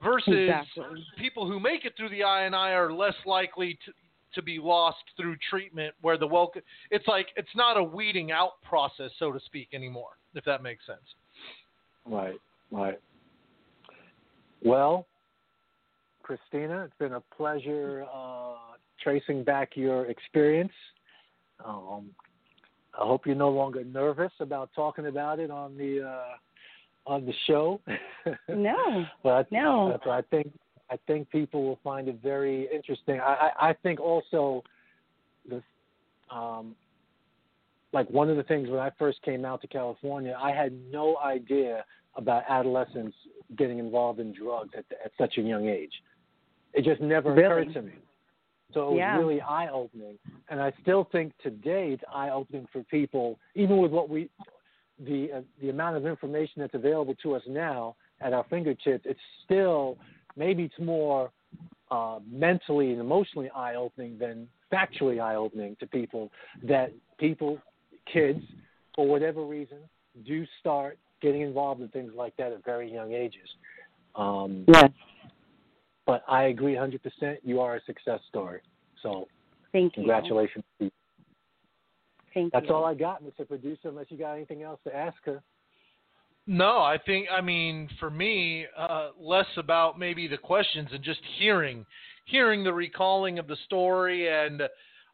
[0.03, 1.05] Versus Exactly.
[1.17, 3.91] people who make it through the I and I are less likely to
[4.33, 5.93] to be lost through treatment.
[6.01, 10.11] Where the welcome, it's like it's not a weeding out process, so to speak, anymore.
[10.33, 10.99] If that makes sense.
[12.05, 12.39] Right,
[12.71, 12.99] right.
[14.63, 15.05] Well,
[16.23, 18.55] Christina, it's been a pleasure uh,
[19.03, 20.71] tracing back your experience.
[21.63, 22.09] Um,
[22.99, 26.23] I hope you're no longer nervous about talking about it on the uh,
[27.05, 27.79] on the show.
[28.47, 29.97] No, but no.
[30.05, 30.51] but I think
[30.91, 33.19] I think people will find it very interesting.
[33.19, 34.63] I, I, I think also
[35.49, 35.63] the
[36.29, 36.75] um,
[37.93, 41.17] like one of the things when I first came out to California, I had no
[41.17, 41.83] idea
[42.15, 43.15] about adolescents
[43.57, 45.93] getting involved in drugs at, at such a young age.
[46.73, 47.63] It just never Really?
[47.63, 47.93] occurred to me.
[48.73, 49.17] So it was Yeah.
[49.17, 50.17] really eye opening,
[50.49, 54.29] and I still think today it's eye opening for people, even with what we,
[55.05, 59.05] the uh, the amount of information that's available to us now at our fingertips.
[59.05, 59.97] It's still
[60.35, 61.31] maybe it's more
[61.89, 66.31] uh, mentally and emotionally eye opening than factually eye opening to people
[66.63, 67.59] that people,
[68.11, 68.39] kids,
[68.95, 69.77] for whatever reason,
[70.25, 73.47] do start getting involved in things like that at very young ages.
[74.15, 74.89] Um, Yes.
[76.05, 77.37] but I agree 100%.
[77.43, 78.61] You are a success story.
[79.03, 79.27] So
[79.71, 80.03] Thank you.
[82.31, 82.51] Congratulations.
[82.51, 82.75] Thank That's you.
[82.75, 83.47] all I got, Mr.
[83.47, 83.89] Producer.
[83.89, 85.41] Unless you got anything else to ask her.
[86.47, 91.19] No, I think I mean for me, uh, less about maybe the questions and just
[91.37, 91.85] hearing,
[92.25, 94.63] hearing the recalling of the story, and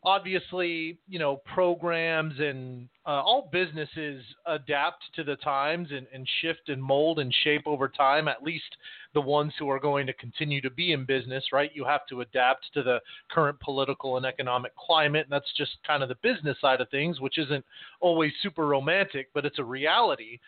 [0.08, 6.70] obviously, you know, programs and uh, all businesses adapt to the times and, and shift
[6.70, 8.30] and mold and shape over time.
[8.30, 8.78] At least
[9.14, 11.72] the ones who are going to continue to be in business, right?
[11.74, 15.26] You have to adapt to the current political and economic climate.
[15.26, 17.66] And that's just kind of the business side of things, which isn't
[17.99, 20.39] always super romantic, but it's a reality.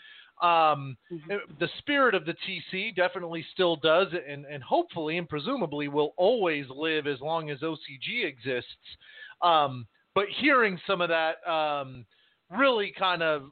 [0.42, 1.60] Um, Mhm.
[1.60, 6.66] the spirit of the TC definitely still does, and, and hopefully and presumably will always
[6.70, 8.98] live as long as OCG exists.
[9.42, 12.06] Um, but hearing some of that um,
[12.50, 13.52] really kind of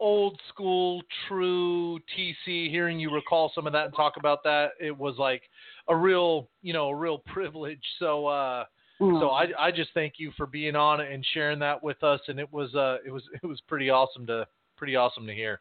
[0.00, 4.96] old school, true TC, hearing you recall some of that and talk about that, it
[4.96, 5.42] was like
[5.88, 7.82] a real, you know, a real privilege.
[7.98, 8.64] So, uh,
[9.00, 9.20] Mm.
[9.20, 12.40] so I, I just thank you for being on and sharing that with us, and
[12.40, 14.44] it was, uh, it was, it was pretty awesome to,
[14.76, 15.60] pretty awesome to hear.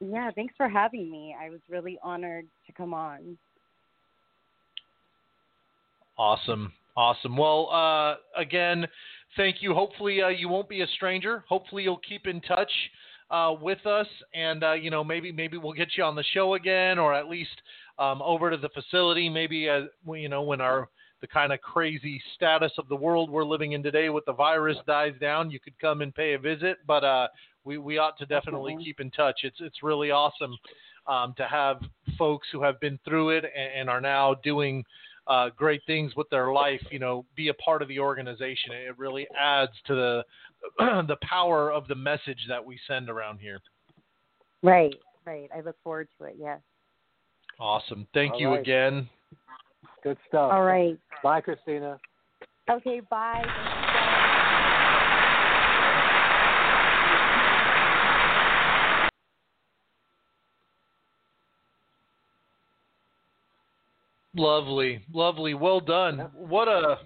[0.00, 1.36] Yeah, thanks for having me.
[1.40, 3.38] I was really honored to come on.
[6.18, 6.72] Awesome.
[6.98, 7.36] Awesome.
[7.36, 8.84] Well, uh, again,
[9.36, 9.72] thank you.
[9.72, 11.44] Hopefully, uh, you won't be a stranger.
[11.48, 12.72] Hopefully, you'll keep in touch
[13.30, 16.54] uh, with us, and uh, you know, maybe maybe we'll get you on the show
[16.54, 17.62] again, or at least
[18.00, 19.28] um, over to the facility.
[19.28, 19.82] Maybe uh,
[20.12, 20.88] you know when our
[21.20, 24.76] the kind of crazy status of the world we're living in today with the virus
[24.84, 26.78] dies down, you could come and pay a visit.
[26.84, 27.28] But uh,
[27.62, 28.84] we we ought to definitely Definitely.
[28.84, 29.42] keep in touch.
[29.44, 30.56] It's it's really awesome
[31.06, 31.80] um, to have
[32.18, 34.84] folks who have been through it and, and are now doing
[35.28, 38.72] uh, great things with their life, you know, be a part of the organization.
[38.72, 40.24] It really adds to the
[41.06, 43.60] the power of the message that we send around here.
[44.62, 45.48] Right, right.
[45.54, 46.36] I look forward to it.
[46.38, 46.60] Yes.
[47.60, 48.06] Awesome.
[48.14, 48.60] Thank All you right.
[48.60, 49.08] again.
[50.02, 50.52] Good stuff.
[50.52, 50.98] All right.
[51.22, 51.98] Bye, Christina.
[52.70, 53.00] Okay.
[53.08, 53.84] Bye.
[64.38, 65.54] Lovely, lovely.
[65.54, 66.30] Well done.
[66.32, 66.98] What a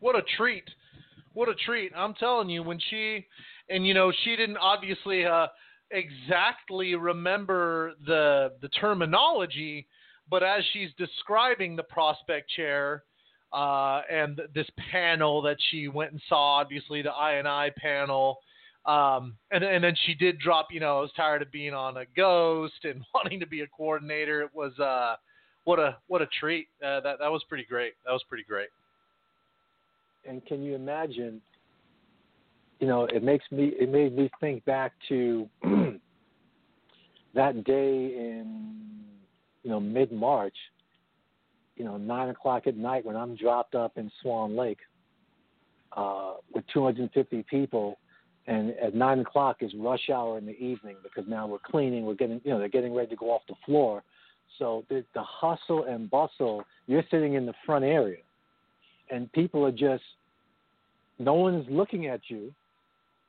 [0.00, 0.64] what a treat.
[1.32, 1.90] What a treat.
[1.96, 3.26] I'm telling you when she
[3.70, 5.46] and you know she didn't obviously uh
[5.90, 9.86] exactly remember the the terminology,
[10.28, 13.04] but as she's describing the prospect chair
[13.54, 18.38] uh and this panel that she went and saw obviously the I and I panel
[18.84, 21.96] um and and then she did drop, you know, I was tired of being on
[21.96, 24.42] a ghost and wanting to be a coordinator.
[24.42, 25.16] It was uh
[25.70, 26.66] what a what a treat.
[26.84, 27.92] Uh, that that was pretty great.
[28.04, 28.70] That was pretty great.
[30.28, 31.40] And can you imagine?
[32.80, 35.48] You know, it makes me it made me think back to
[37.34, 38.80] that day in
[39.62, 40.56] you know mid March.
[41.76, 44.80] you know, nine o'clock at night when I'm dropped up in Swan Lake
[45.96, 47.98] uh, with 250 people,
[48.46, 52.14] and at nine o'clock is rush hour in the evening because now we're cleaning, we're
[52.14, 54.02] getting, you know, they're getting ready to go off the floor.
[54.58, 58.18] So the, the hustle and bustle, you're sitting in the front area,
[59.10, 60.02] and people are just,
[61.18, 62.52] no one's looking at you,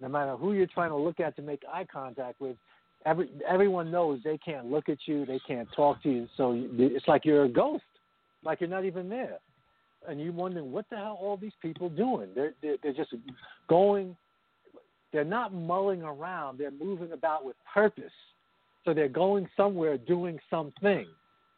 [0.01, 2.55] no matter who you're trying to look at to make eye contact with.
[3.03, 7.07] Every, everyone knows they can't look at you, they can't talk to you, so it's
[7.07, 7.83] like you're a ghost,
[8.43, 9.39] like you're not even there,
[10.07, 12.29] and you're wondering what the hell all these people doing?
[12.35, 13.15] They're they're, they're just
[13.67, 14.15] going,
[15.11, 18.13] they're not mulling around, they're moving about with purpose,
[18.83, 21.07] so they're going somewhere, doing something.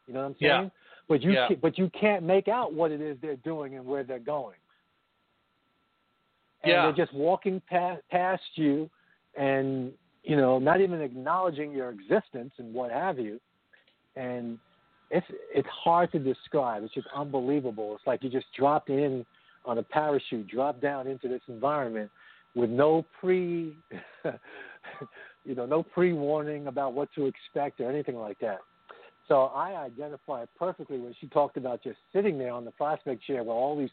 [0.06, 0.64] You know what I'm saying?
[0.64, 0.68] Yeah.
[1.08, 1.48] But you Yeah.
[1.60, 4.58] but you can't make out what it is they're doing and where they're going.
[6.62, 6.82] And Yeah.
[6.82, 8.90] they're just walking past, past you
[9.36, 13.40] and you know not even acknowledging your existence and what have you
[14.16, 14.58] and
[15.10, 19.26] it's it's hard to describe it's just unbelievable it's like you just dropped in
[19.64, 22.10] on a parachute dropped down into this environment
[22.54, 23.76] with no pre
[25.44, 28.58] you know no pre warning about what to expect or anything like that
[29.28, 33.22] so i identify it perfectly when she talked about just sitting there on the prospect
[33.24, 33.90] chair where all these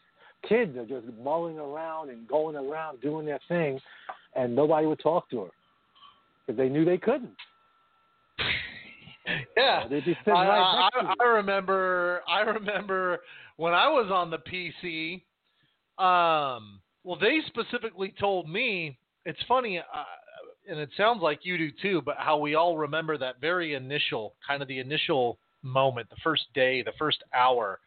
[0.48, 3.78] kids are just mulling around and going around doing their thing
[4.34, 5.50] and nobody would talk to her
[6.46, 7.36] because they knew they couldn't.
[9.56, 9.88] Yeah.
[9.88, 13.20] Sitting I, right I, I remember I remember
[13.56, 15.22] when I was on the PC
[16.02, 19.80] um well they specifically told me it's funny
[20.68, 24.34] and it sounds like you do too but how we all remember that very initial
[24.46, 27.78] kind of the initial moment the first day the first hour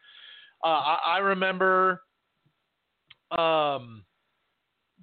[0.64, 2.02] uh, I, I remember
[3.36, 4.04] um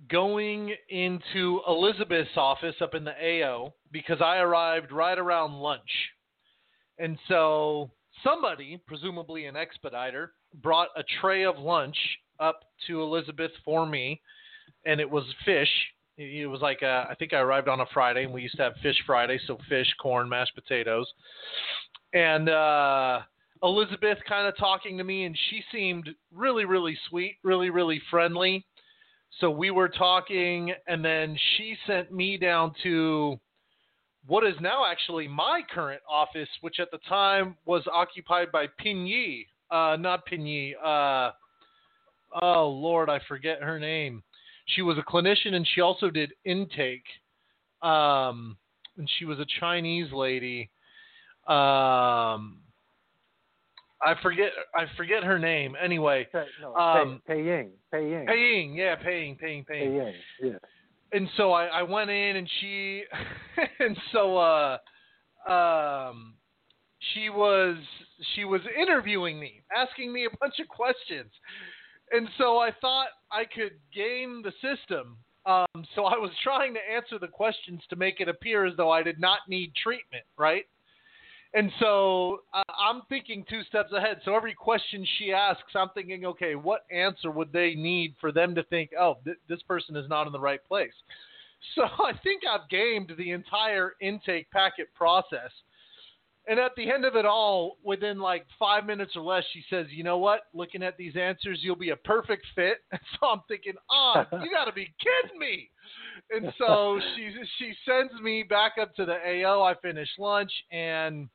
[0.10, 5.82] going into Elizabeth's office up in the AO because I arrived right around lunch.
[7.00, 7.92] And so
[8.24, 11.98] somebody, presumably an expediter, brought a tray of lunch
[12.40, 14.22] up to Elizabeth for me,
[14.86, 15.70] and it was fish.
[16.18, 18.64] It was like a, I think I arrived on a Friday, and we used to
[18.64, 21.12] have Fish Friday, so fish, corn, mashed potatoes,
[22.14, 23.22] and uh,
[23.64, 28.66] Elizabeth kind of talking to me, and she seemed really, really sweet, really, really friendly.
[29.40, 33.40] So we were talking, and then she sent me down to
[34.28, 39.48] what is now actually my current office, which at the time was occupied by Pinyi.
[39.72, 40.74] Uh, not Pinyi.
[40.76, 41.32] Uh,
[42.42, 44.22] oh, Lord, I forget her name.
[44.66, 47.06] She was a clinician and she also did intake.
[47.82, 48.58] Um,
[48.98, 50.70] and she was a Chinese lady.
[51.48, 52.60] Um,
[54.06, 55.76] I forget I forget her name.
[55.82, 57.72] Anyway, Pei- no, Um, Pei, Pei Ying.
[57.92, 58.26] Pei Ying.
[58.28, 59.96] Paying, yeah, paying, paying, Pei paying.
[59.96, 60.14] Ying.
[60.42, 60.58] Yeah.
[61.12, 63.04] and so I, I went in and she
[63.80, 64.78] and so uh
[65.50, 66.36] um
[67.14, 67.76] she was
[68.36, 71.32] she was interviewing me asking me a bunch of questions
[72.14, 76.80] and so i thought i could game the system um so i was trying to
[76.80, 80.66] answer the questions to make it appear as though i did not need treatment right
[81.56, 84.22] and so uh, I'm thinking two steps ahead.
[84.26, 88.56] So every question she asks, I'm thinking, okay, what answer would they need for them
[88.56, 90.94] to think, oh, th- this person is not in the right place?
[91.76, 95.52] So I think I've gamed the entire intake packet process.
[96.48, 99.88] And at the end of it all, within like five minutes or less, she says,
[99.90, 100.42] you know what?
[100.54, 102.80] Looking at these answers, you'll be a perfect fit.
[103.20, 105.70] So I'm thinking, oh, you got to be kidding me.
[106.32, 109.62] And so she she sends me back up to the AO.
[109.62, 111.30] I finish lunch and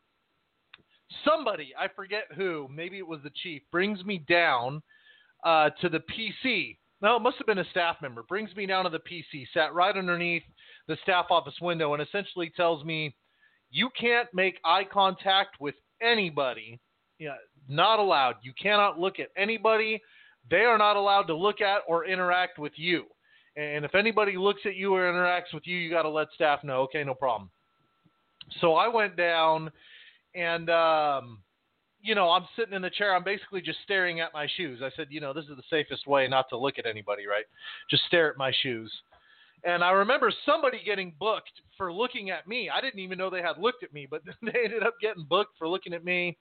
[1.24, 4.82] somebody, I forget who, maybe it was the chief, brings me down
[5.44, 6.76] uh, to the PC.
[7.00, 8.24] No, it must have been a staff member.
[8.24, 10.42] Brings me down to the PC, sat right underneath
[10.88, 13.14] the staff office window, and essentially tells me,
[13.71, 16.81] "You can't make eye contact with anybody.
[17.19, 17.37] Yeah,
[17.69, 18.37] not allowed.
[18.43, 20.01] You cannot look at anybody.
[20.51, 23.05] They are not allowed to look at or interact with you.
[23.57, 26.62] And if anybody looks at you or interacts with you, you got to let staff
[26.64, 26.83] know.
[26.83, 27.51] Okay, no problem."
[28.61, 29.71] So I went down
[30.35, 31.39] and um,
[32.01, 33.14] you know, I'm sitting in the chair.
[33.14, 34.81] I'm basically just staring at my shoes.
[34.83, 37.45] I said, you know, this is the safest way not to look at anybody, right?
[37.91, 38.93] Just stare at my shoes.
[39.64, 42.70] And I remember somebody getting booked for looking at me.
[42.70, 45.56] I didn't even know they had looked at me, but they ended up getting booked
[45.59, 46.36] for looking at me.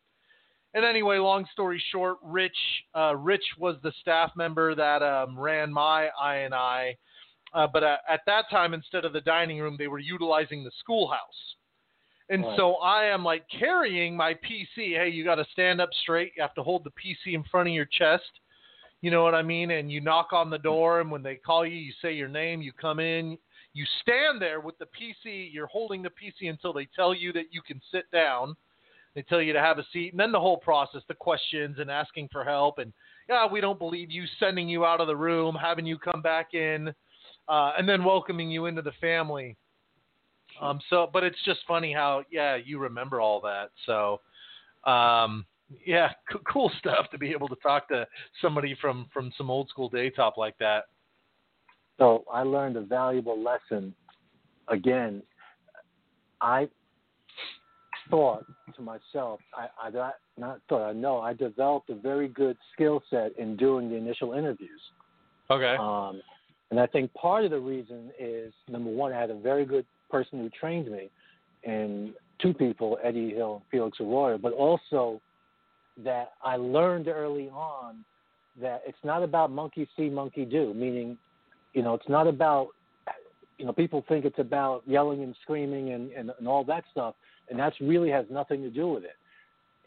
[0.73, 2.57] And anyway, long story short, Rich,
[2.95, 6.97] uh, Rich was the staff member that um, ran my I INI.
[7.53, 10.71] Uh, but uh, at that time, instead of the dining room, they were utilizing the
[10.79, 11.55] schoolhouse.
[12.29, 12.57] And Right.
[12.57, 14.97] so I am like carrying my PC.
[14.97, 16.33] Hey, you got to stand up straight.
[16.35, 18.29] You have to hold the PC in front of your chest.
[19.01, 19.71] You know what I mean?
[19.71, 22.61] And you knock on the door, and when they call you, you say your name.
[22.61, 23.37] You come in.
[23.73, 25.49] You stand there with the PC.
[25.51, 28.55] You're holding the PC until they tell you that you can sit down.
[29.13, 31.89] They tell you to have a seat, and then the whole process, the questions and
[31.89, 32.93] asking for help, and
[33.27, 36.53] yeah, we don't believe you, sending you out of the room, having you come back
[36.53, 36.93] in,
[37.49, 39.57] uh, and then welcoming you into the family.
[40.61, 43.71] Um, so, but it's just funny how, yeah, you remember all that.
[43.87, 44.21] So,
[44.89, 45.45] um,
[45.85, 48.05] yeah, c- cool stuff to be able to talk to
[48.41, 50.85] somebody from from some old school daytop like that.
[51.97, 53.93] So I learned a valuable lesson.
[54.67, 55.23] Again,
[56.41, 56.67] I
[58.09, 58.45] thought
[58.75, 63.01] to myself, I, I not, not thought, I know I developed a very good skill
[63.09, 64.81] set in doing the initial interviews.
[65.49, 65.75] Okay.
[65.79, 66.21] Um,
[66.69, 69.85] and I think part of the reason is number one, I had a very good
[70.11, 71.09] person who trained me,
[71.63, 75.21] and two people, Eddie Hill and Felix Arroyo, but also
[76.03, 78.03] that I learned early on
[78.61, 81.17] that it's not about monkey see, monkey do, meaning,
[81.73, 82.69] you know, it's not about,
[83.57, 87.15] you know, people think it's about yelling and screaming and, and, and all that stuff,
[87.49, 89.15] and that really has nothing to do with it.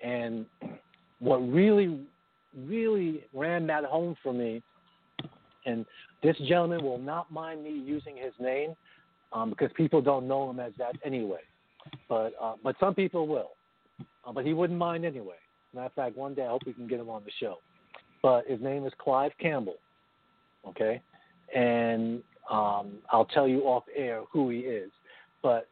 [0.04, 0.46] And
[1.18, 2.00] what really,
[2.66, 4.62] really ran that home for me,
[5.66, 5.84] and
[6.22, 8.74] this gentleman will not mind me using his name
[9.32, 11.40] um, because people don't know him as that anyway.
[12.08, 13.50] But uh, but some people will.
[14.26, 15.39] Uh, but he wouldn't mind anyway.
[15.74, 17.58] Matter of fact, one day I hope we can get him on the show.
[18.22, 19.76] But his name is Clive Campbell.
[20.68, 21.00] Okay,
[21.54, 24.90] and um, I'll tell you off air who he is.
[25.42, 25.68] But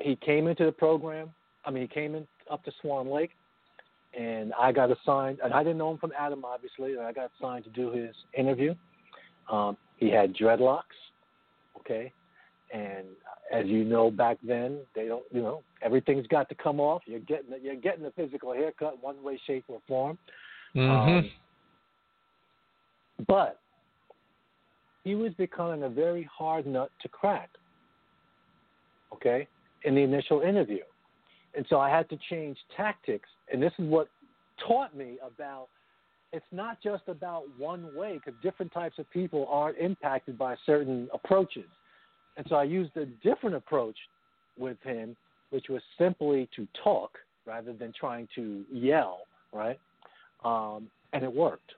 [0.00, 1.30] he came into the program.
[1.64, 3.30] I mean, he came in up to Swan Lake,
[4.18, 5.38] and I got assigned.
[5.42, 6.94] And I didn't know him from Adam, obviously.
[6.94, 8.74] And I got assigned to do his interview.
[9.50, 10.82] Um, he had dreadlocks.
[11.78, 12.12] Okay,
[12.72, 13.06] and
[13.52, 15.24] as you know, back then they don't.
[15.30, 17.02] You know, everything's got to come off.
[17.06, 20.18] You're getting you're getting a physical haircut, one way, shape, or form.
[20.74, 21.18] Mm-hmm.
[21.18, 21.30] Um,
[23.26, 23.60] but
[25.04, 27.50] he was becoming a very hard nut to crack.
[29.12, 29.46] Okay,
[29.84, 30.82] in the initial interview,
[31.54, 33.28] and so I had to change tactics.
[33.52, 34.08] And this is what
[34.66, 35.68] taught me about.
[36.32, 41.08] It's not just about one way because different types of people aren't impacted by certain
[41.14, 41.68] approaches.
[42.36, 43.96] And so I used a different approach
[44.58, 45.16] with him,
[45.50, 49.20] which was simply to talk rather than trying to yell,
[49.52, 49.78] right?
[50.44, 51.72] Um, and it worked.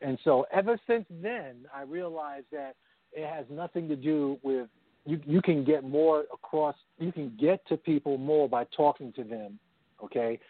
[0.00, 2.74] And so ever since then, I realized that
[3.12, 4.68] it has nothing to do with
[5.06, 5.20] you.
[5.26, 6.74] You can get more across.
[6.98, 9.58] You can get to people more by talking to them,
[10.02, 10.40] okay,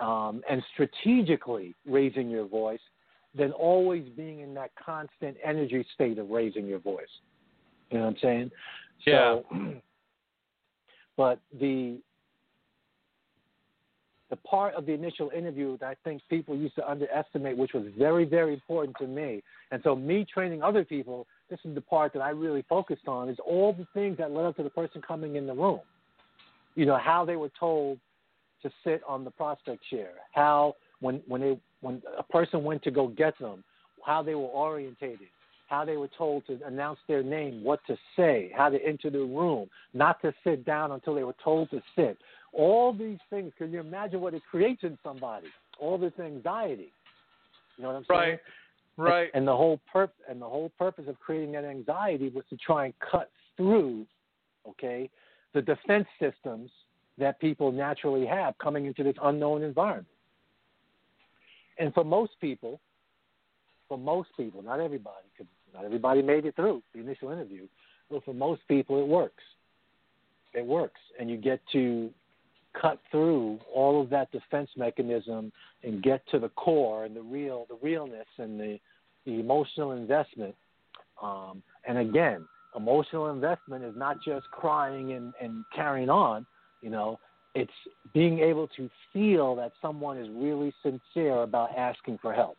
[0.00, 2.80] um, and strategically raising your voice
[3.34, 7.08] than always being in that constant energy state of raising your voice.
[7.90, 8.50] You know what I'm saying?
[9.06, 9.38] Yeah.
[9.50, 9.56] So,
[11.16, 11.98] but the
[14.30, 17.86] the part of the initial interview that I think people used to underestimate, which was
[17.98, 19.42] very, very important to me.
[19.72, 23.28] And so, me training other people, this is the part that I really focused on,
[23.28, 25.80] is all the things that led up to the person coming in the room.
[26.76, 27.98] You know, how they were told
[28.62, 32.90] to sit on the prospect chair, how when when they when a person went to
[32.90, 33.64] go get them,
[34.04, 35.28] how they were orientated,
[35.70, 39.20] how they were told to announce their name, what to say, how to enter the
[39.20, 42.18] room, not to sit down until they were told to sit.
[42.52, 45.46] All these things, can you imagine what it creates in somebody?
[45.78, 46.92] All this anxiety.
[47.76, 48.20] You know what I'm saying?
[48.20, 48.40] Right.
[48.96, 49.30] Right.
[49.32, 52.56] And, and the whole perp and the whole purpose of creating that anxiety was to
[52.56, 54.04] try and cut through,
[54.68, 55.08] okay,
[55.54, 56.70] the defense systems
[57.16, 60.08] that people naturally have coming into this unknown environment.
[61.78, 62.80] And for most people,
[63.88, 67.66] for most people, not everybody, because not everybody made it through the initial interview,
[68.10, 69.42] but for most people, it works.
[70.52, 72.10] It works, and you get to
[72.80, 75.52] cut through all of that defense mechanism
[75.82, 78.78] and get to the core and the real, the realness and the,
[79.26, 80.54] the emotional investment.
[81.22, 82.46] Um, and again,
[82.76, 86.46] emotional investment is not just crying and, and carrying on.
[86.82, 87.18] You know,
[87.54, 87.72] it's
[88.14, 92.56] being able to feel that someone is really sincere about asking for help.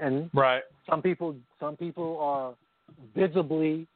[0.00, 0.62] And Right.
[0.88, 2.54] some people some people are
[3.14, 3.86] visibly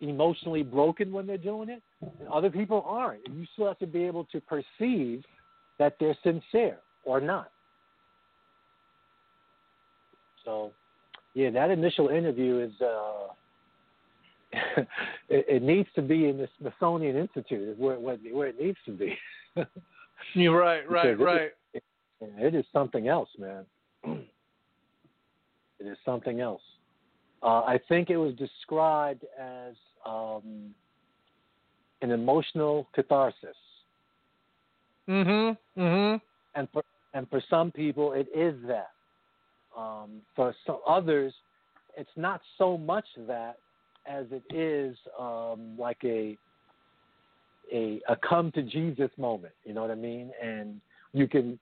[0.00, 1.82] emotionally broken when they're doing it
[2.18, 5.24] and other people aren't and you still have to be able to perceive
[5.78, 7.50] that they're sincere or not
[10.44, 10.72] so
[11.34, 13.28] yeah that initial interview is uh
[15.28, 18.78] it, it needs to be in the smithsonian institute is where, where, where it needs
[18.84, 19.16] to be
[20.34, 20.88] You're right.
[20.88, 21.16] Right.
[21.16, 21.38] Because
[21.74, 21.82] it-
[22.20, 22.32] Right.
[22.38, 23.64] it is something else, man.
[25.82, 26.62] it is something else.
[27.42, 29.74] Uh, I think it was described as
[30.06, 30.74] um,
[32.00, 33.56] an emotional catharsis,
[35.08, 35.80] Mm-hmm.
[35.80, 36.16] Mm-hmm.
[36.54, 36.82] and for
[37.14, 38.90] and for some people, it is that.
[39.76, 41.32] Um, for some others,
[41.96, 43.56] it's not so much that
[44.06, 46.36] as it is um, like a
[47.72, 49.54] a a come to Jesus moment.
[49.64, 50.30] You know what I mean?
[50.42, 50.80] And
[51.12, 51.58] you can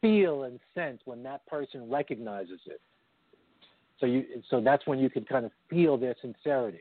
[0.00, 2.80] feel and sense when that person recognizes it.
[4.02, 6.80] So you so that's when you can kind of feel their sincerity.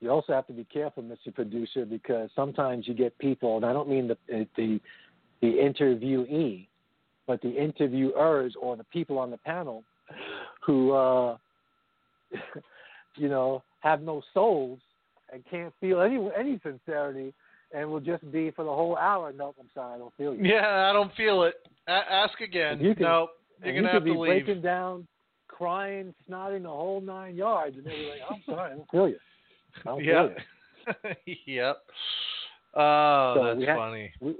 [0.00, 1.32] You also have to be careful, Mr.
[1.32, 4.16] Producer, because sometimes you get people, and I don't mean the
[4.56, 4.80] the
[5.40, 6.66] the interviewee,
[7.28, 9.84] but the interviewers or the people on the panel
[10.66, 11.36] who uh
[13.14, 14.80] you know have no souls
[15.32, 17.32] and can't feel any any sincerity
[17.72, 19.32] and will just be for the whole hour.
[19.36, 20.44] Nope, I'm sorry, I don't feel you.
[20.44, 21.54] Yeah, I don't feel it.
[21.86, 22.80] A- ask again.
[22.80, 23.28] You can- no,
[23.64, 24.44] you're gonna you have could be to leave.
[24.46, 25.06] breaking down,
[25.48, 29.08] crying, snotting the whole nine yards, and they'll be like, "I'm sorry, I don't feel
[29.08, 29.18] you.
[29.76, 30.30] I don't feel
[30.86, 31.16] Yep.
[31.26, 31.76] you." yep.
[32.74, 34.12] Oh, So that's we had- funny.
[34.20, 34.34] We,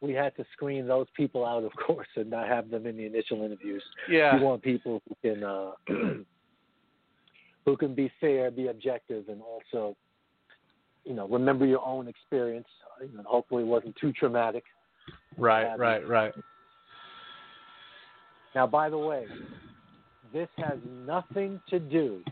[0.00, 3.06] we had to screen those people out, of course, and not have them in the
[3.06, 3.82] initial interviews.
[4.10, 4.36] Yeah.
[4.36, 5.70] We want people who can uh,
[7.64, 9.96] who can be fair, be objective, and also,
[11.04, 12.66] you know, remember your own experience.
[13.00, 14.64] You know, hopefully, it wasn't too traumatic.
[15.36, 15.76] Right, Yeah.
[15.76, 16.34] right, right.
[18.54, 19.26] Now, by the way,
[20.32, 22.22] this has nothing to do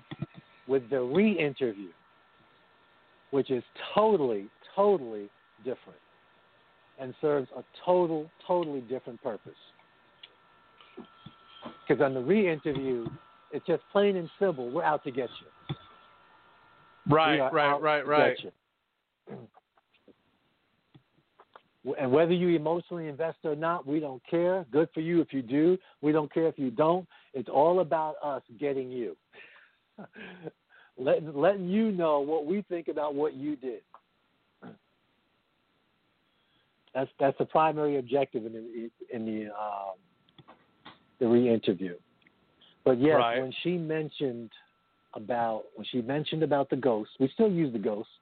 [0.68, 1.90] with the re-interview,
[3.30, 3.62] which is
[3.94, 5.28] totally, totally
[5.64, 5.98] different,
[7.00, 9.52] and serves a total, totally different purpose.
[11.86, 13.06] Because on the re-interview,
[13.50, 14.70] it's just plain and simple.
[14.70, 15.76] We're out to get you.
[17.08, 18.38] Right, right, right, right.
[21.98, 24.64] And whether you emotionally invest or not, we don't care.
[24.70, 25.76] Good for you if you do.
[26.00, 27.08] We don't care if you don't.
[27.34, 29.16] It's all about us getting you.
[30.96, 33.80] letting, letting you know what we think about what you did.
[36.94, 39.94] That's that's the primary objective in the in the um,
[41.18, 41.94] the re-interview.
[42.84, 43.40] But yes, Right.
[43.40, 44.50] when she mentioned
[45.14, 48.12] about when she mentioned about the ghost, we still use the ghosts,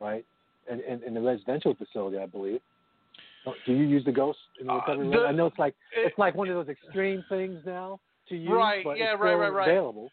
[0.00, 0.24] right?
[0.70, 2.60] In, in, in the residential facility, I believe.
[3.46, 5.26] Oh, Do you use the ghost in the Uh, the- room?
[5.26, 8.50] I know it's like it- it's like one of those extreme things now to use,
[8.50, 9.68] Right, but yeah, it's right, right, right.
[9.68, 10.12] available.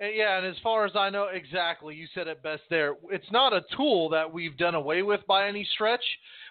[0.00, 2.96] Uh, Yeah, and as far as I know, exactly, you said it best there.
[3.10, 6.04] It's not a tool that we've done away with by any stretch.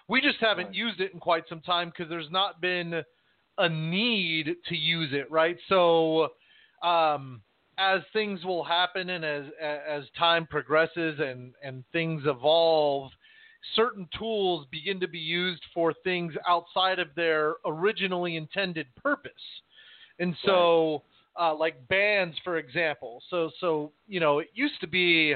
[0.08, 0.74] We just haven't Right.
[0.74, 3.04] used it in quite some time because there's not been
[3.58, 5.58] a need to use it, right?
[5.68, 6.32] So,
[6.82, 7.42] um,
[7.78, 13.10] as things will happen and as as time progresses and and things evolve,
[13.74, 19.32] certain tools begin to be used for things outside of their originally intended purpose.
[20.18, 21.02] And so,
[21.40, 23.22] uh, like bans, for example.
[23.30, 25.34] So, so you know, it used to be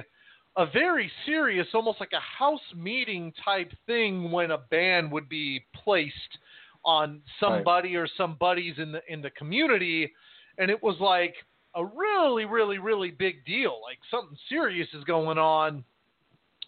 [0.57, 5.65] a very serious, almost like a house meeting type thing when a ban would be
[5.75, 6.39] placed
[6.85, 10.13] on somebody or some buddies in the in the community,
[10.59, 11.35] and it was like
[11.77, 13.81] a really, really, really big deal.
[13.83, 15.85] Like something serious is going on,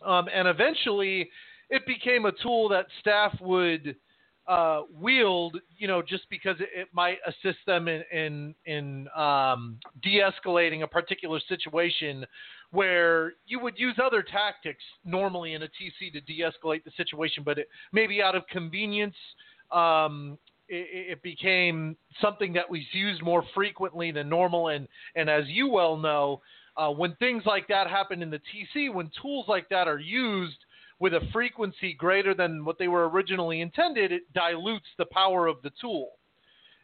[0.04, 1.30] um, and eventually
[1.70, 3.96] it became a tool that staff would
[4.46, 9.78] uh, wield, you know, just because it, it might assist them in in, in um,
[10.02, 12.24] de-escalating a particular situation
[12.70, 17.58] where you would use other tactics normally in a TC to de-escalate the situation, but
[17.58, 19.16] it maybe out of convenience.
[19.70, 20.38] Um,
[20.68, 25.68] it, it became something that was used more frequently than normal, and and as you
[25.68, 26.40] well know,
[26.76, 30.58] uh, when things like that happen in the TC, when tools like that are used
[31.00, 35.62] with a frequency greater than what they were originally intended, it dilutes the power of
[35.62, 36.10] the tool.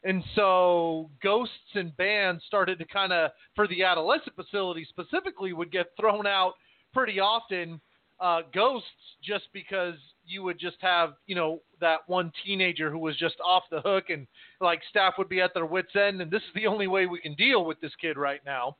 [0.05, 5.72] And so ghosts and bans started to kind of, for the adolescent facility specifically, would
[5.72, 6.53] get thrown out
[6.93, 7.80] pretty often.
[8.21, 8.89] Uh, ghosts,
[9.23, 13.65] just because you would just have, you know, that one teenager who was just off
[13.71, 14.27] the hook, and
[14.61, 17.21] like staff would be at their wits' end, and this is the only way we
[17.21, 18.77] can deal with this kid right now.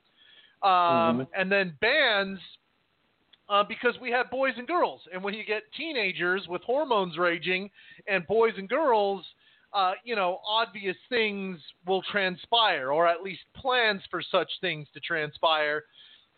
[0.62, 1.28] Um, Mhm.
[1.35, 2.41] And then bans,
[3.49, 5.07] uh, because we have boys and girls.
[5.12, 7.70] And when you get teenagers with hormones raging
[8.07, 9.26] and boys and girls,
[9.74, 15.01] uh, you know, obvious things will transpire, or at least plans for such things to
[15.01, 15.85] transpire.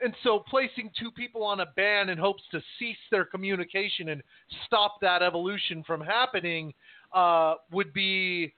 [0.00, 4.22] And so placing two people on a ban in hopes to cease their communication and
[4.66, 6.74] stop that evolution from happening
[7.14, 8.52] uh, would be,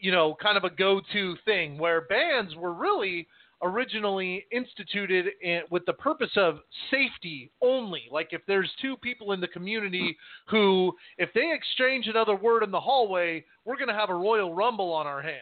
[0.00, 3.26] you know, kind of a go to thing where bans were really
[3.62, 6.60] originally instituted in, with the purpose of
[6.90, 8.04] safety only.
[8.10, 10.16] Like if there's two people in the community
[10.46, 14.54] who, if they exchange another word in the hallway, we're going to have a royal
[14.54, 15.36] rumble on our hands.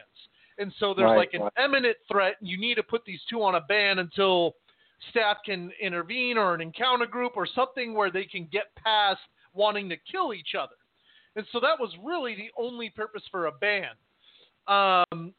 [0.59, 1.64] And so there's Right, like an right.
[1.64, 2.34] imminent threat.
[2.41, 4.57] And you need to put these two on a ban until
[5.11, 9.20] staff can intervene or an encounter group or something where they can get past
[9.55, 10.74] wanting to kill each other.
[11.36, 13.94] And so that was really the only purpose for a ban.
[14.66, 15.34] Um,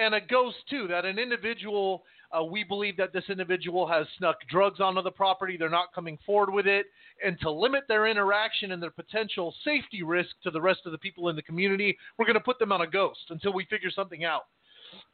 [0.00, 2.04] and a ghost too, that an individual
[2.34, 5.56] Uh, we believe that this individual has snuck drugs onto the property.
[5.56, 6.86] They're not coming forward with it.
[7.24, 10.98] And to limit their interaction and their potential safety risk to the rest of the
[10.98, 13.90] people in the community, we're going to put them on a ghost until we figure
[13.90, 14.46] something out.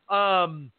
[0.09, 0.73] Um,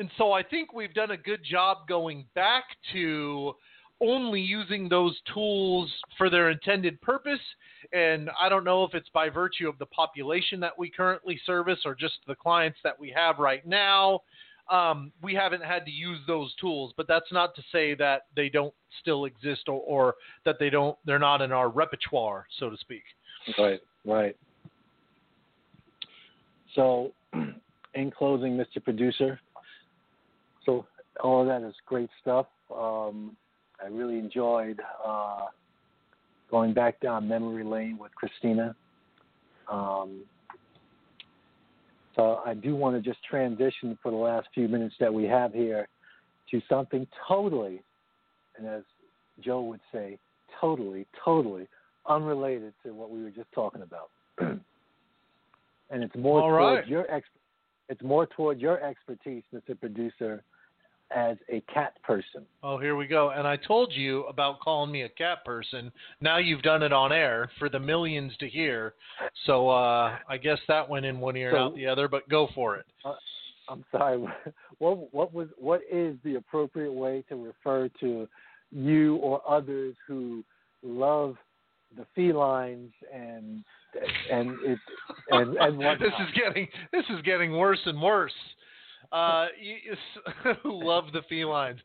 [0.00, 3.54] and so I think we've done a good job going back to
[4.00, 7.40] only using those tools for their intended purpose.
[7.92, 11.80] And I don't know if it's by virtue of the population that we currently service
[11.84, 14.20] or just the clients that we have right now
[14.70, 18.48] um, we haven't had to use those tools, but that's not to say that they
[18.48, 22.76] don't still exist or, or that they don't they're not in our repertoire, so to
[22.76, 23.02] speak.
[23.58, 24.36] Right, right.
[26.76, 27.10] So,
[27.94, 28.82] in closing, Mr.
[28.82, 29.40] Producer,
[30.64, 30.86] so
[31.22, 32.46] all of that is great stuff.
[32.74, 33.36] Um,
[33.82, 35.46] I really enjoyed uh,
[36.50, 38.74] going back down memory lane with Christina.
[39.70, 40.22] Um,
[42.16, 45.52] so I do want to just transition for the last few minutes that we have
[45.54, 45.88] here
[46.50, 47.82] to something totally,
[48.58, 48.82] and as
[49.40, 50.18] Joe would say,
[50.60, 51.68] totally, totally
[52.08, 54.10] unrelated to what we were just talking about.
[54.40, 56.88] and it's more All towards right.
[56.88, 57.28] your ex-
[57.88, 59.78] it's more toward your expertise, Mr.
[59.78, 60.42] Producer,
[61.14, 62.44] as a cat person.
[62.62, 63.30] Oh, here we go.
[63.30, 65.90] And I told you about calling me a cat person.
[66.20, 68.94] Now you've done it on air for the millions to hear.
[69.46, 72.48] So uh, I guess that went in one ear and out the other, but go
[72.54, 72.86] for it.
[73.68, 74.24] I'm sorry.
[74.78, 78.26] What what was what is the appropriate way to refer to
[78.72, 80.42] you or others who
[80.82, 81.36] love
[81.98, 83.62] the felines and
[84.30, 84.78] and it
[85.30, 85.98] and and whatnot?
[85.98, 88.32] this is getting this is getting worse and worse.
[89.12, 91.80] Uh, you- you- who love the felines?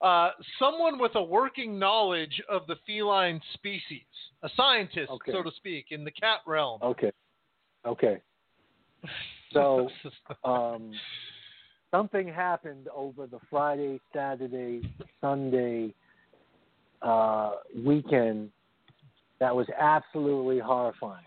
[0.00, 4.06] Uh, someone with a working knowledge of the feline species,
[4.42, 5.32] a scientist, Okay.
[5.32, 6.80] so to speak, in the cat realm.
[6.82, 7.10] Okay.
[7.84, 8.20] Okay.
[9.52, 9.88] So
[10.44, 10.92] um,
[11.90, 14.82] something happened over the Friday, Saturday,
[15.20, 15.94] Sunday
[17.02, 17.52] uh,
[17.84, 18.50] weekend
[19.40, 21.24] that was absolutely horrifying.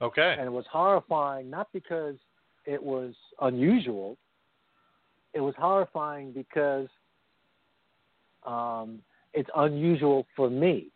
[0.00, 0.34] okay.
[0.38, 2.16] And it was horrifying not because
[2.64, 4.16] it was unusual.
[5.36, 6.88] It was horrifying because
[8.46, 9.00] um,
[9.34, 10.88] it's unusual for me.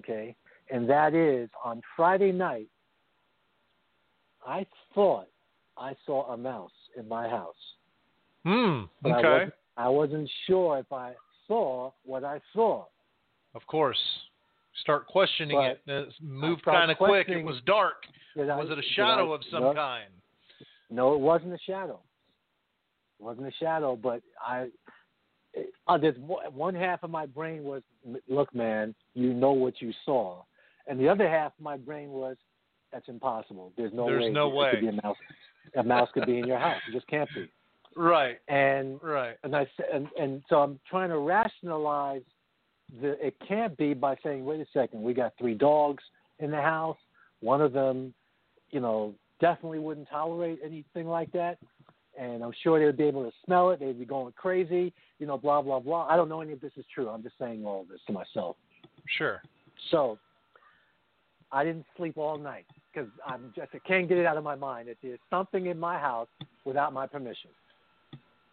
[0.00, 0.36] Okay?
[0.70, 2.68] And that is on Friday night,
[4.46, 5.28] I thought
[5.78, 7.54] I saw a mouse in my house.
[8.44, 8.82] Hmm.
[9.02, 9.28] But I Okay.
[9.28, 11.14] wasn't, I wasn't sure if I
[11.46, 12.84] saw what I saw.
[13.54, 13.98] Of course.
[14.82, 16.08] Start questioning But it.
[16.08, 17.28] Uh, Move kind of quick.
[17.30, 18.04] It was dark.
[18.36, 20.10] Did I- Was it a shadow I- of some no, kind?
[20.90, 21.98] No, it wasn't a shadow.
[23.18, 24.68] It wasn't a shadow, but I.
[25.88, 27.82] Uh, there's one half of my brain was,
[28.28, 30.42] look, man, you know what you saw,
[30.86, 32.36] and the other half of my brain was,
[32.92, 33.72] that's impossible.
[33.76, 34.30] There's no There's way.
[34.30, 34.70] no way.
[34.72, 35.16] Could be a mouse.
[35.76, 36.80] A mouse could be in your house.
[36.88, 37.50] It just can't be.
[37.96, 38.38] Right.
[38.48, 39.36] And Right.
[39.42, 42.22] and I and and so I'm trying to rationalize
[43.00, 46.02] the it can't be by saying, wait a second, we got three dogs
[46.38, 46.96] in the house.
[47.40, 48.14] One of them,
[48.70, 51.58] you know, definitely wouldn't tolerate anything like that,
[52.18, 53.80] and I'm sure they would be able to smell it.
[53.80, 56.06] They'd be going crazy, you know, blah blah blah.
[56.08, 57.08] I don't know any of this is true.
[57.08, 58.56] I'm just saying all of this to myself.
[59.16, 59.40] Sure.
[59.90, 60.18] So
[61.52, 64.56] I didn't sleep all night because I'm just I can't get it out of my
[64.56, 66.28] mind that there's something in my house
[66.64, 67.50] without my permission.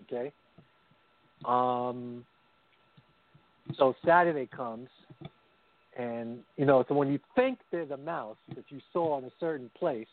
[0.03, 0.31] Okay.
[1.44, 2.23] Um.
[3.80, 4.89] So Saturday comes,
[5.98, 9.31] and you know, so when you think there's a mouse that you saw in a
[9.39, 10.07] certain place,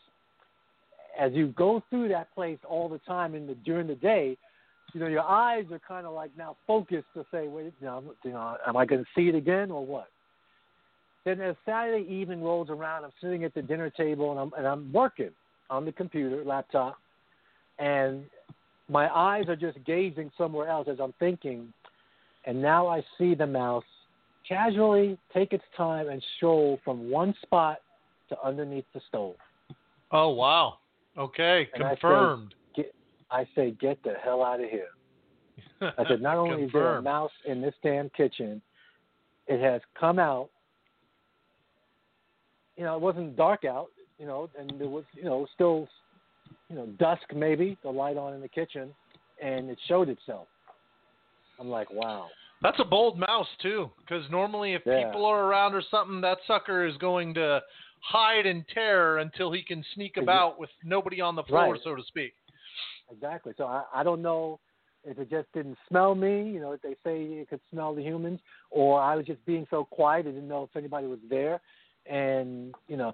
[1.19, 4.37] as you go through that place all the time in the during the day,
[4.93, 8.03] you know, your eyes are kind of like now focused to say, wait, you know,
[8.23, 10.07] you know am I going to see it again or what?
[11.25, 14.67] Then as Saturday evening rolls around, I'm sitting at the dinner table and I'm and
[14.67, 15.31] I'm working
[15.69, 16.97] on the computer, laptop,
[17.79, 18.25] and
[18.89, 21.73] my eyes are just gazing somewhere else as I'm thinking,
[22.45, 23.85] and now I see the mouse
[24.47, 27.77] casually take its time and stroll from one spot
[28.29, 29.35] to underneath the stove.
[30.11, 30.77] Oh wow.
[31.17, 31.69] Okay.
[31.73, 32.55] And I say- Confirmed.
[32.75, 32.93] Get,
[33.31, 34.89] I say, get the hell out of here.
[35.81, 38.61] I said, not only is there a mouse in this damn kitchen,
[39.47, 40.49] it has come out.
[42.77, 43.87] You know, it wasn't dark out,
[44.17, 45.87] you know, and there was, you know, still,
[46.69, 48.89] you know, dusk maybe, the light on in the kitchen,
[49.41, 50.47] and it showed itself.
[51.59, 52.27] I'm like, wow.
[52.63, 55.05] That's a bold mouse too, because normally if Yeah.
[55.05, 57.61] people are around or something, that sucker is going to
[58.03, 61.81] hide in terror until he can sneak about with nobody on the floor, Right.
[61.83, 62.33] so to speak.
[63.11, 63.53] Exactly.
[63.57, 64.59] So I, I don't know
[65.05, 68.01] if it just didn't smell me, you know, if they say it could smell the
[68.01, 68.39] humans,
[68.71, 71.61] or I was just being so quiet, I didn't know if anybody was there.
[72.05, 73.13] And, you know,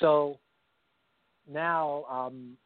[0.00, 0.38] so
[1.52, 2.56] now, um,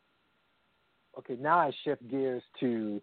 [1.19, 3.01] okay, now I shift gears to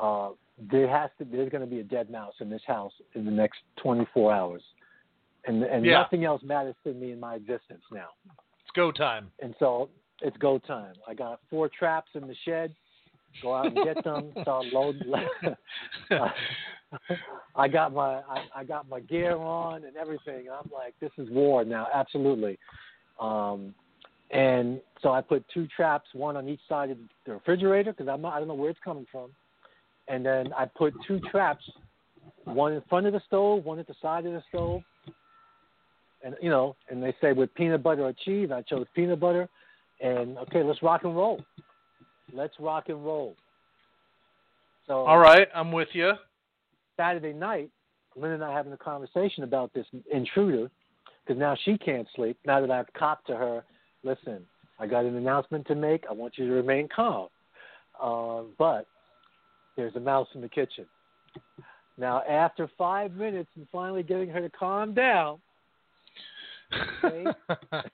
[0.00, 0.30] uh,
[0.70, 3.30] there has to there's going to be a dead mouse in this house in the
[3.30, 4.62] next 24 hours,
[5.46, 6.02] and and Yeah.
[6.02, 8.08] nothing else matters to me in my existence now.
[8.24, 9.30] It's go time.
[9.40, 9.88] And so
[10.22, 10.94] it's go time.
[11.06, 12.74] I got four traps in the shed.
[13.42, 14.32] Go out and get them.
[14.42, 15.12] Start loading.
[17.56, 20.46] I got my I, I got my gear on and everything.
[20.50, 21.86] I'm like, this is war now.
[21.92, 22.58] Absolutely.
[23.20, 23.74] Um,
[24.30, 28.22] and so I put two traps, one on each side of the refrigerator because I'm
[28.22, 29.30] not, I don't know where it's coming from.
[30.08, 31.64] And then I put two traps,
[32.44, 34.82] one in front of the stove, one at the side of the stove.
[36.26, 39.48] And you know, and they say with peanut butter or cheese, I chose peanut butter.
[40.00, 41.40] And okay, let's rock and roll.
[42.32, 43.36] Let's rock and roll.
[44.88, 46.12] So All right, I'm with you.
[46.96, 47.70] Saturday night,
[48.16, 50.68] Lynn and I having a conversation about this intruder
[51.24, 52.36] because now she can't sleep.
[52.44, 53.64] Now that I've copped to her,
[54.02, 54.44] listen,
[54.80, 56.04] I got an announcement to make.
[56.10, 57.28] I want you to remain calm.
[58.02, 58.86] Uh, but
[59.76, 60.86] there's a mouse in the kitchen.
[61.96, 65.38] Now, after five minutes and finally getting her to calm down
[67.04, 67.24] Okay.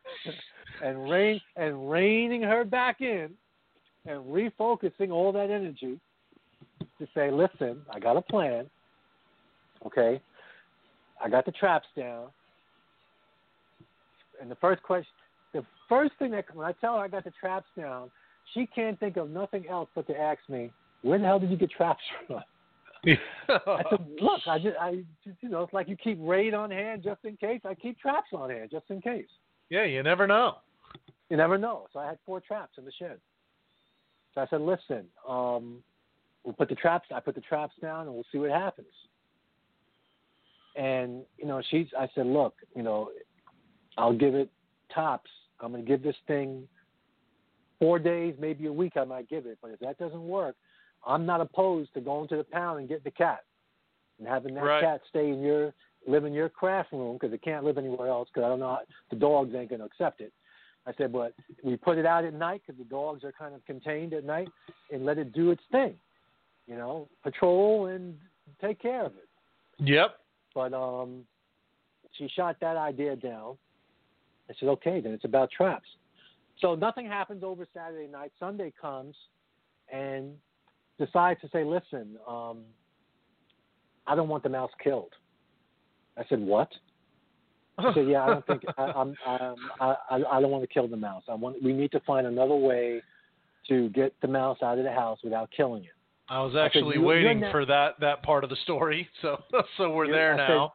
[0.83, 3.31] and rein and reining her back in
[4.07, 5.99] and refocusing all that energy
[6.99, 8.69] to say, listen, I got a plan.
[9.87, 10.21] Okay,
[11.23, 12.29] I got the traps down.
[14.41, 15.13] And the first question,
[15.53, 18.11] the first thing that when I tell her I got the traps down,
[18.55, 20.73] she can't think of nothing else but to ask me,
[21.03, 22.43] where the hell did you get traps from?
[23.49, 26.71] I said, look, I just, I just, you know, it's like you keep raid on
[26.71, 27.61] hand just in case.
[27.65, 29.27] I keep traps on hand just in case.
[29.71, 30.59] yeah, you never know.
[31.29, 31.87] You never know.
[31.93, 33.19] So I had four traps in the shed.
[34.35, 35.83] So I said, listen, um,
[36.45, 37.09] we'll put the traps.
[37.15, 38.87] I put the traps down, and we'll see what happens.
[40.77, 41.87] And you know, she's.
[41.99, 43.11] I said, look, you know,
[43.99, 44.51] I'll give it
[44.95, 45.31] tops.
[45.61, 46.67] I'm going to give this thing
[47.79, 48.93] four days, maybe a week.
[48.97, 50.57] I might give it, but if that doesn't work,
[51.07, 53.45] I'm not opposed to going to the pound and getting the cat
[54.19, 54.83] and having that Right.
[54.83, 55.75] cat stay in your
[56.07, 58.71] live in your craft room because it can't live anywhere else because I don't know
[58.71, 58.81] how,
[59.11, 60.33] the dogs ain't going to accept it.
[60.85, 63.65] I said, but we put it out at night because the dogs are kind of
[63.67, 64.49] contained at night
[64.91, 65.95] and let it do its thing,
[66.67, 68.19] you know, patrol and
[68.61, 69.29] take care of it.
[69.79, 70.17] Yep.
[70.55, 71.25] But um,
[72.19, 73.57] she shot that idea down.
[74.51, 75.87] I said, okay, then it's about traps.
[76.59, 78.33] So nothing happens over Saturday night.
[78.41, 79.15] Sunday comes
[79.93, 80.33] and
[80.99, 82.59] decides to say, listen, um,
[84.07, 85.13] I don't want the mouse killed.
[86.19, 86.69] I said, what?
[87.81, 90.73] She said, yeah, I don't think I, I'm, I'm, I, I, I don't want to
[90.73, 91.23] kill the mouse.
[91.29, 91.63] I want.
[91.63, 93.01] We need to find another way
[93.69, 95.91] to get the mouse out of the house without killing it.
[96.29, 99.39] I was actually "You- you're waiting not- for that that part of the story, so
[99.77, 100.73] so we're there I said- now.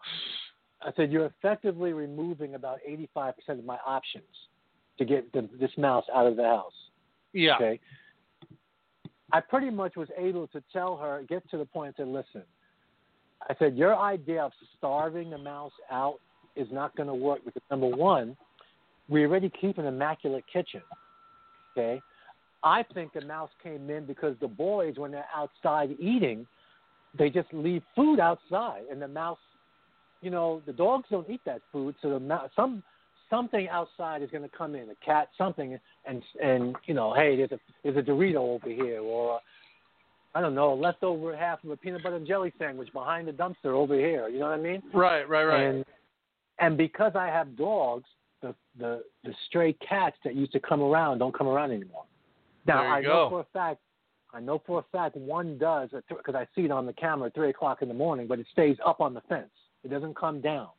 [0.79, 4.23] I said, you're effectively removing about 85% of my options
[4.99, 6.71] to get the, this mouse out of the house.
[7.33, 7.55] Yeah.
[7.55, 7.79] Okay.
[9.31, 12.43] I pretty much was able to tell her, get to the point and say, listen,
[13.49, 16.19] I said, your idea of starving the mouse out
[16.55, 18.35] is not going to work because number one,
[19.09, 20.81] we already keep an immaculate kitchen.
[21.71, 22.01] Okay.
[22.63, 26.47] I think the mouse came in because the boys, when they're outside eating,
[27.17, 29.37] they just leave food outside, and the mouse,
[30.21, 32.83] you know, the dogs don't eat that food, so the mouse, some
[33.29, 37.35] something outside is going to come in, a cat, something, and and you know, hey,
[37.35, 39.39] there's a there's a Dorito over here, or
[40.35, 43.31] I don't know, a leftover half of a peanut butter and jelly sandwich behind the
[43.31, 44.27] dumpster over here.
[44.27, 44.83] You know what I mean?
[44.93, 45.63] Right, right, right.
[45.63, 45.85] And
[46.59, 48.05] and because I have dogs,
[48.41, 52.03] the the the stray cats that used to come around don't come around anymore.
[52.65, 53.07] Now There you I go.
[53.07, 53.79] know for a fact,
[54.33, 57.33] I know for a fact one does because I see it on the camera at
[57.33, 59.49] three o'clock in the morning, but it stays up on the fence.
[59.83, 60.69] It doesn't come down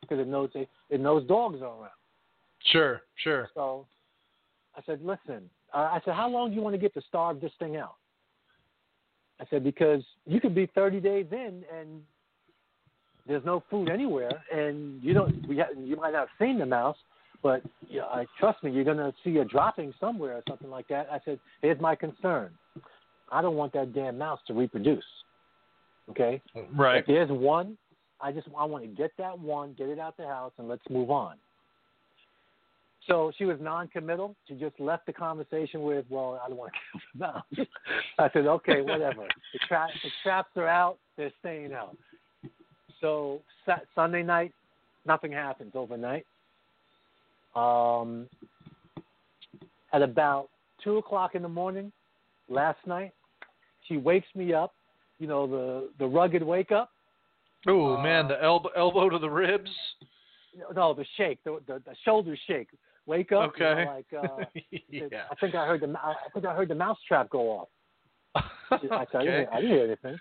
[0.00, 1.90] because it knows it, it knows dogs are around.
[2.72, 3.48] Sure, sure.
[3.54, 3.86] So
[4.76, 7.40] I said, listen, uh, I said, how long do you want to get to starve
[7.40, 7.94] this thing out?
[9.40, 12.02] I said, because you could be 30 days in and
[13.26, 16.66] there's no food anywhere, and you don't, we ha- you might not have seen the
[16.66, 16.96] mouse,
[17.42, 20.88] but yeah, I trust me, you're going to see a dropping somewhere or something like
[20.88, 21.08] that.
[21.12, 22.50] I said, here's my concern.
[23.30, 25.04] I don't want that damn mouse to reproduce.
[26.10, 26.42] Okay?
[26.74, 26.98] Right.
[26.98, 27.78] If there's one,
[28.22, 30.82] I just I want to get that one, get it out the house, and let's
[30.90, 31.36] move on.
[33.08, 34.36] So she was non-committal.
[34.46, 37.68] She just left the conversation with, "Well, I don't want to the mouse."
[38.18, 39.26] I said, "Okay, whatever.
[39.52, 40.98] The, tra- the traps are out.
[41.16, 41.96] They're staying out."
[43.00, 44.52] So sa- Sunday night,
[45.06, 46.26] nothing happens overnight.
[47.56, 48.28] Um,
[49.92, 50.48] at about
[50.84, 51.90] two o'clock in the morning,
[52.48, 53.12] last night,
[53.88, 54.72] she wakes me up.
[55.18, 56.90] You know the the rugged wake up.
[57.66, 59.70] Oh Uh, man, the elbow elbow to the ribs.
[60.74, 62.68] No, the shake, the the, the shoulder shake.
[63.06, 63.52] Wake up.
[63.58, 63.86] you know, Okay.
[63.86, 64.44] like uh,
[64.88, 65.24] yeah.
[65.30, 67.68] I think I heard the I think I heard the mouse trap go off.
[68.80, 70.18] She- I said, I, didn't, I didn't hear anything.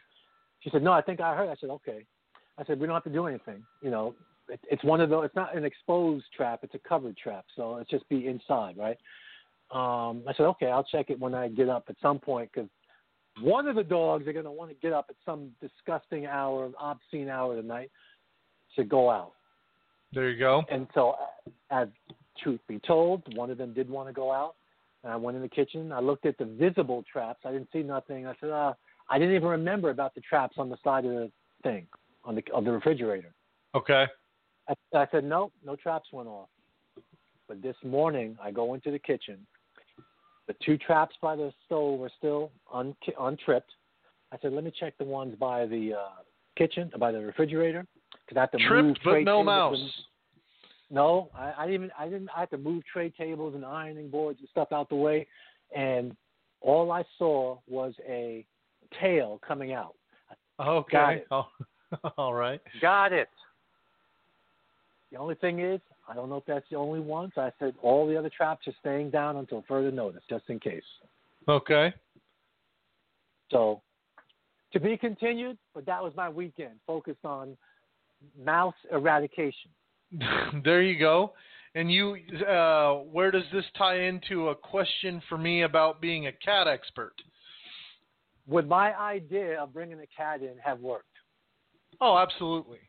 [0.61, 1.49] She said, no, I think I heard.
[1.49, 2.06] I said, okay.
[2.57, 3.64] I said, we don't have to do anything.
[3.82, 4.16] You know,
[4.49, 5.26] it, it's one of those.
[5.26, 6.60] It's not an exposed trap.
[6.64, 7.45] It's a covered trap.
[7.56, 8.98] So it's just be inside, right?
[9.72, 12.70] Um, I said, okay, I'll check it when I get up at some point because
[13.41, 16.69] one of the dogs are going to want to get up at some disgusting hour,
[16.80, 17.91] obscene hour of the night
[18.76, 19.34] to go out.
[20.14, 20.64] There you go.
[20.72, 21.15] And so,
[21.72, 21.88] as
[22.41, 24.56] truth be told, one of them did want to go out.
[25.03, 25.91] And I went in the kitchen.
[25.91, 27.41] I looked at the visible traps.
[27.45, 28.27] I didn't see nothing.
[28.27, 28.73] I said, uh,
[29.10, 31.31] I didn't even remember about the traps on the side of the
[31.64, 31.88] thing,
[32.26, 33.34] on the of the refrigerator.
[33.76, 34.06] Okay.
[34.68, 36.49] I, I said, nope, no traps went off.
[37.47, 39.45] But this morning, I go into the kitchen.
[40.49, 43.69] The two traps by the stove were still un, untripped.
[44.31, 46.23] I said, let me check the ones by the uh,
[46.57, 47.85] kitchen, by the refrigerator,
[48.26, 49.77] because I have to move Tripped, but no mouse.
[49.80, 49.91] and-
[50.89, 51.91] no, I, I didn't.
[51.99, 52.30] I didn't.
[52.35, 55.27] I had to move tray tables and ironing boards and stuff out the way,
[55.76, 56.17] and
[56.61, 58.43] all I saw was a
[58.99, 59.93] tail coming out.
[60.59, 60.91] Okay.
[60.91, 61.27] Got it.
[61.30, 61.45] Oh,
[62.17, 62.59] all right.
[62.81, 63.30] Got it.
[65.11, 65.80] The only thing is,
[66.10, 67.31] I don't know if that's the only one.
[67.36, 70.60] So I said all the other traps are staying down until further notice, just in
[70.60, 70.84] case.
[71.48, 71.94] Okay.
[73.52, 73.81] So
[74.73, 77.56] to be continued, but that was my weekend focused on
[78.44, 79.72] mouse eradication.
[80.64, 81.34] there you go.
[81.76, 82.18] And you,
[82.48, 87.14] uh, where does this tie into a question for me about being a cat expert?
[88.48, 91.06] Would my idea of bringing a cat in have worked?
[92.02, 92.80] Oh, absolutely.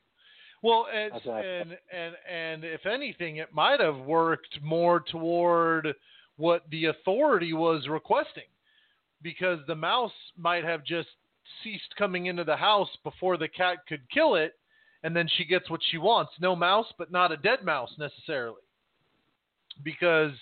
[0.62, 5.00] Well, it's, That's what I- and and and if anything, it might have worked more
[5.00, 5.94] toward
[6.36, 8.48] what the authority was requesting,
[9.22, 11.08] because the mouse might have just
[11.64, 14.54] ceased coming into the house before the cat could kill it,
[15.02, 16.32] and then she gets what she wants.
[16.40, 18.62] No mouse, but not a dead mouse necessarily,
[19.82, 20.32] because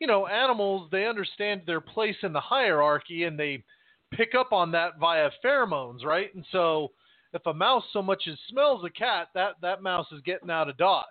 [0.00, 3.64] you know animals they understand their place in the hierarchy and they
[4.12, 6.34] pick up on that via pheromones, right?
[6.34, 6.92] And so
[7.32, 10.68] if a mouse so much as smells a cat, that, that mouse is getting out
[10.68, 11.06] of dodge.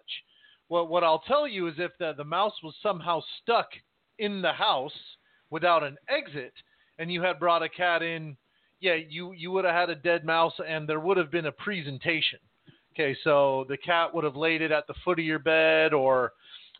[0.70, 3.70] Well, what I'll tell you is if the, the mouse was somehow stuck
[4.20, 4.92] in the house
[5.50, 6.54] without an exit
[7.00, 8.38] and you had brought a cat in,
[8.80, 11.52] yeah, you, you would have had a dead mouse and there would have been a
[11.52, 12.40] presentation.
[12.94, 16.34] Okay, so the cat would have laid it at the foot of your bed or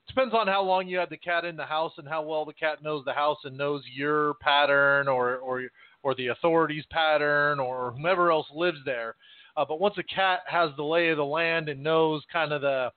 [0.08, 2.54] depends on how long you had the cat in the house and how well the
[2.54, 5.64] cat knows the house and knows your pattern or, or
[6.04, 9.16] or the authorities pattern or whomever else lives there.
[9.58, 12.62] Uh, but once a cat has the lay of the land and knows kind of
[12.62, 12.92] the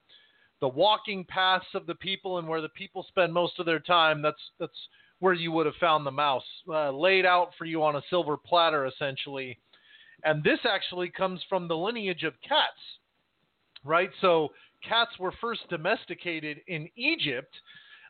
[0.61, 4.21] the walking paths of the people and where the people spend most of their time,
[4.21, 4.87] that's that's
[5.19, 8.37] where you would have found the mouse uh, laid out for you on a silver
[8.37, 9.57] platter, essentially.
[10.23, 12.79] And this actually comes from the lineage of cats,
[13.83, 14.09] right?
[14.21, 14.49] So
[14.87, 17.53] cats were first domesticated in Egypt,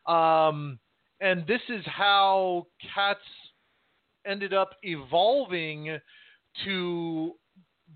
[0.07, 0.79] um,
[1.19, 3.19] and this is how cats
[4.25, 5.97] ended up evolving
[6.63, 7.35] to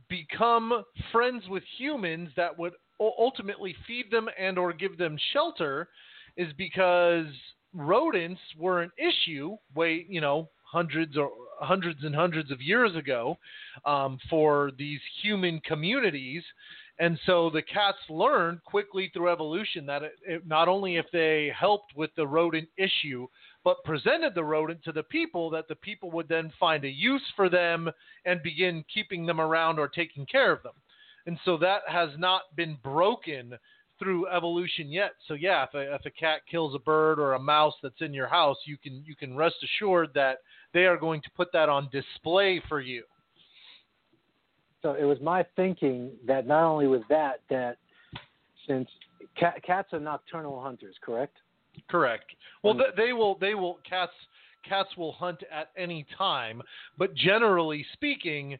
[0.10, 5.88] become friends with humans that would ultimately feed them and or give them shelter
[6.36, 7.27] is because
[7.73, 13.38] rodents were an issue way you know hundreds or hundreds and hundreds of years ago
[13.86, 16.44] um, for these human communities.
[16.99, 21.52] And so the cats learned quickly through evolution that it, it, not only if they
[21.57, 23.27] helped with the rodent issue
[23.64, 27.22] but presented the rodent to the people that the people would then find a use
[27.36, 27.90] for them
[28.26, 30.73] and begin keeping them around or taking care of them.
[31.26, 33.57] And so that has not been broken
[33.99, 35.11] through evolution yet.
[35.27, 38.14] So yeah, if a, if a cat kills a bird or a mouse that's in
[38.14, 40.38] your house, you can you can rest assured that
[40.73, 43.03] they are going to put that on display for you.
[44.81, 47.77] So it was my thinking that not only was that that
[48.65, 48.88] since
[49.38, 51.38] cat, cats are nocturnal hunters, correct?
[51.89, 52.26] Correct.
[52.64, 53.38] Well, th- they will.
[53.39, 53.80] They will.
[53.88, 54.11] Cats.
[54.68, 56.61] Cats will hunt at any time,
[56.97, 58.57] but generally speaking,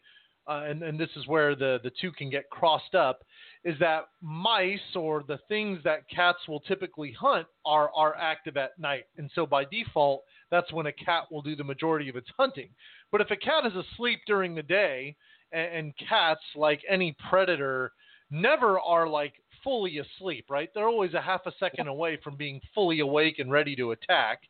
[0.48, 3.20] uh, and, and this is where the the two can get crossed up,
[3.66, 8.80] is that mice or the things that cats will typically hunt are are active at
[8.80, 12.30] night, and so by default, that's when a cat will do the majority of its
[12.38, 12.70] hunting.
[13.12, 15.18] But if a cat is asleep during the day,
[15.52, 17.92] and, and cats, like any predator,
[18.32, 19.34] never are like
[19.70, 20.72] fully asleep, right?
[20.74, 24.42] They're always a half a second away from being fully awake and ready to attack.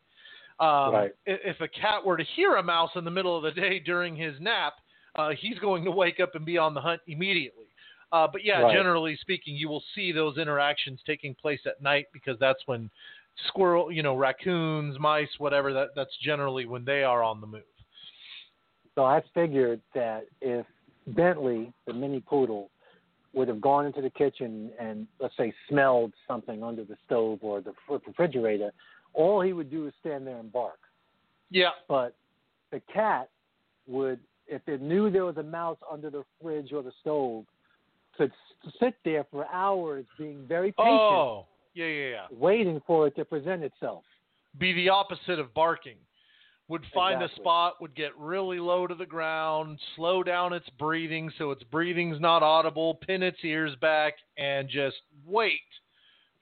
[0.61, 1.11] Um, Right.
[1.25, 4.15] If a cat were to hear a mouse in the middle of the day during
[4.15, 4.75] his nap,
[5.15, 7.65] uh, he's going to wake up and be on the hunt immediately.
[8.13, 8.73] Uh, but yeah, Right.
[8.73, 12.89] generally speaking, you will see those interactions taking place at night because that's when
[13.47, 15.73] squirrel, you know, raccoons, mice, whatever.
[15.73, 17.63] That that's generally when they are on the move.
[18.95, 20.65] So I figured that if
[21.07, 22.69] Bentley, the mini poodle,
[23.33, 27.61] would have gone into the kitchen and let's say smelled something under the stove or
[27.61, 28.71] the refrigerator,
[29.13, 30.79] all he would do is stand there and bark.
[31.49, 31.69] Yeah.
[31.87, 32.15] But
[32.71, 33.29] the cat
[33.87, 37.45] would, if it knew there was a mouse under the fridge or the stove,
[38.17, 38.31] could
[38.79, 42.25] sit there for hours, being very patient, Oh, yeah, yeah, yeah.
[42.31, 44.03] waiting for it to present itself.
[44.57, 45.95] Be the opposite of barking.
[46.69, 51.31] Would find a spot, would get really low to the ground, slow down its breathing
[51.37, 55.59] so its breathing's not audible, pin its ears back, and just wait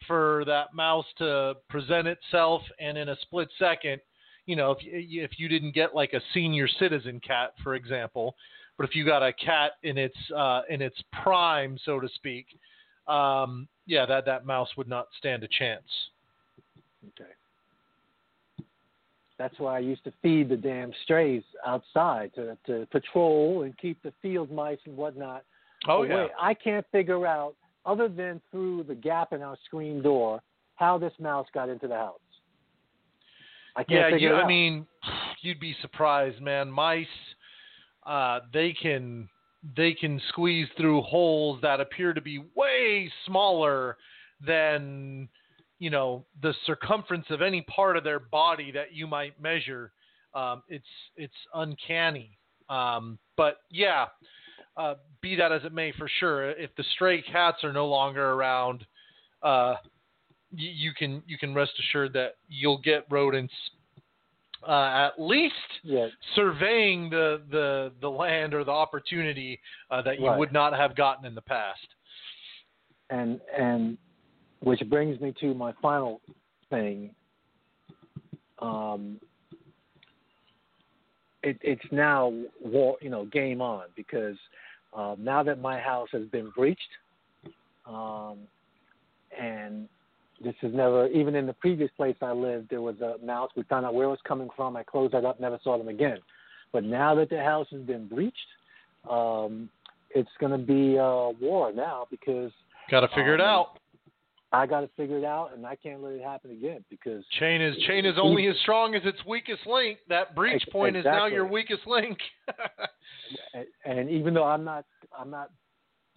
[0.06, 2.62] for that mouse to present itself.
[2.78, 4.02] And in a split second,
[4.48, 8.36] you know, if you, if you didn't get like a senior citizen cat, for example,
[8.78, 12.48] but if you got a cat in its uh, in its prime, so to speak,
[13.08, 15.88] um, yeah, that that mouse would not stand a chance.
[17.08, 17.32] Okay.
[19.38, 24.02] That's why I used to feed the damn strays outside to, to patrol and keep
[24.02, 25.44] the field mice and whatnot
[25.88, 26.10] Oh away.
[26.10, 26.28] yeah.
[26.42, 27.54] I can't figure out,
[27.86, 30.42] other than through the gap in our screen door,
[30.76, 32.20] how this mouse got into the house.
[33.76, 34.46] I can't Yeah, figure you, it out.
[34.46, 34.88] I mean,
[35.42, 36.72] you'd be surprised, man.
[36.72, 37.06] Mice,
[38.06, 39.30] uh, they can
[39.76, 43.98] they can squeeze through holes that appear to be way smaller
[44.46, 45.28] than
[45.80, 49.92] you know the circumference of any part of their body that you might measure.
[50.34, 50.86] Um, it's
[51.16, 52.38] it's uncanny.
[52.70, 54.08] Um, but yeah,
[54.76, 58.32] uh, be that as it may, for sure, if the stray cats are no longer
[58.32, 58.86] around,
[59.42, 59.76] uh,
[60.52, 63.54] you, you can you can rest assured that you'll get rodents
[64.68, 69.60] uh, at least yeah, surveying the, the, the land or the opportunity
[69.92, 70.38] uh, that you Right.
[70.38, 71.88] would not have gotten in the past.
[73.10, 73.98] and and
[74.62, 76.22] which brings me to my final
[76.70, 77.12] thing.
[78.60, 79.20] Um,
[81.44, 84.36] it, it's now war, you know, game on because
[84.96, 86.82] uh, now that my house has been breached,
[87.86, 88.38] um,
[89.40, 89.88] and
[90.44, 93.52] this is never even in the previous place I lived, there was a mouse.
[93.56, 94.76] We found out where it was coming from.
[94.76, 96.18] I closed that up, never saw them again.
[96.74, 98.36] But now that the house has been breached,
[99.10, 99.70] um,
[100.12, 102.52] it's going to be uh, war now because
[102.90, 103.80] Got to figure it Um, out.
[104.52, 107.62] I got to figure it out, and I can't let it happen again because Chain
[107.62, 110.00] is chain is only as strong as its weakest link.
[110.08, 112.18] That breach point is now your weakest link.
[113.54, 114.86] and, and even though I'm not
[115.18, 115.52] I'm not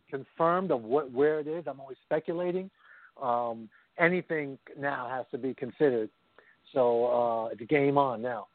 [0.08, 2.70] confirmed of what where it is, I'm only speculating.
[3.20, 6.08] Um, anything now has to be considered.
[6.72, 8.46] So uh, it's game on now.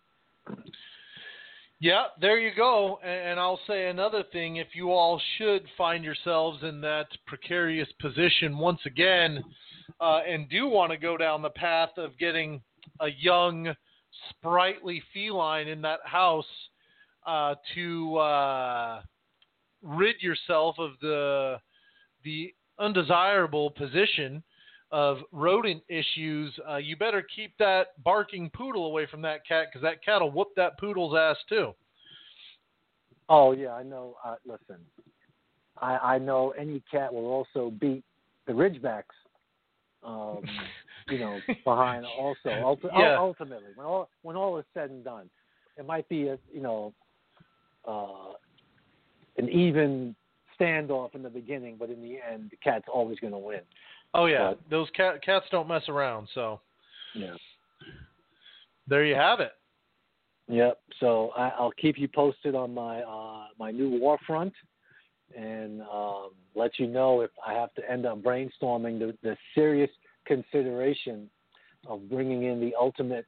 [1.81, 2.99] Yeah, there you go.
[3.03, 7.89] And and I'll say another thing: if you all should find yourselves in that precarious
[7.99, 9.43] position once again,
[9.99, 12.61] uh, and do want to go down the path of getting
[13.01, 13.73] a young,
[14.29, 16.45] sprightly feline in that house
[17.25, 19.01] uh, to uh,
[19.81, 21.57] rid yourself of the
[22.23, 24.43] the undesirable position
[24.91, 29.81] of rodent issues, uh, you better keep that barking poodle away from that cat because
[29.81, 31.73] that cat will whoop that poodle's ass too.
[33.27, 34.15] Oh yeah, I know.
[34.23, 34.81] Uh, listen,
[35.81, 38.03] I, I know any cat will also beat
[38.45, 39.03] the Ridgebacks.
[40.05, 40.43] Um,
[41.09, 42.49] you know, behind also.
[42.49, 43.17] Ulti- Yeah.
[43.17, 45.29] Ultimately, when all when all is said and done,
[45.77, 46.93] it might be a you know
[47.87, 48.33] uh,
[49.37, 50.15] an even
[50.59, 53.61] standoff in the beginning, but in the end, the cat's always going to win.
[54.13, 56.27] Oh yeah, But- those cat cats don't mess around.
[56.33, 56.61] So
[57.13, 57.35] Yeah.
[58.87, 59.51] there you have it.
[60.47, 60.79] Yep.
[60.99, 64.53] So I, I'll keep you posted on my uh, my new war front,
[65.37, 69.89] and um, let you know if I have to end up brainstorming the, the serious
[70.25, 71.29] consideration
[71.87, 73.25] of bringing in the ultimate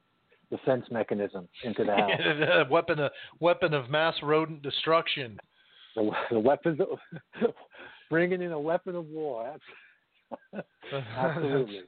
[0.50, 2.66] defense mechanism into the house.
[2.70, 5.38] Weapon of weapon of mass rodent destruction.
[5.94, 7.50] the, the weapons, of,
[8.10, 9.54] bringing in a weapon of war.
[10.54, 10.64] Abs-
[11.16, 11.82] Absolutely.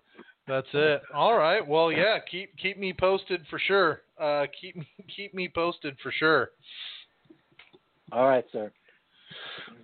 [0.47, 1.03] That's it.
[1.15, 1.67] All right.
[1.67, 2.19] Well, yeah.
[2.31, 4.03] Keep keep me posted for sure.
[4.21, 4.77] Uh, keep
[5.15, 6.51] keep me posted for sure.
[8.13, 8.73] All right, sir.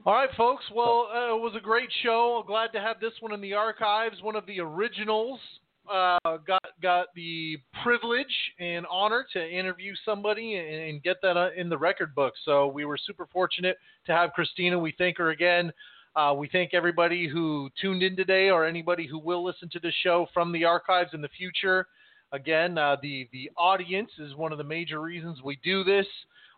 [0.05, 0.65] All right, folks.
[0.73, 2.45] Well, uh, it was a great show.
[2.47, 4.17] Glad to have this one in the archives.
[4.23, 5.41] One of the originals.
[5.89, 8.27] Uh, got got the privilege
[8.59, 12.35] and honor to interview somebody and, and get that uh, in the record book.
[12.45, 14.77] So we were super fortunate to have Christina.
[14.77, 15.73] We thank her again.
[16.17, 19.93] Uh, we thank everybody who tuned in today or anybody who will listen to the
[20.03, 21.87] show from the archives in the future.
[22.33, 26.07] Again, uh, the the audience is one of the major reasons we do this.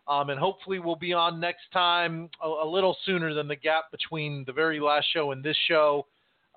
[0.09, 3.91] Um, and hopefully we'll be on next time a, a little sooner than the gap
[3.91, 6.07] between the very last show and this show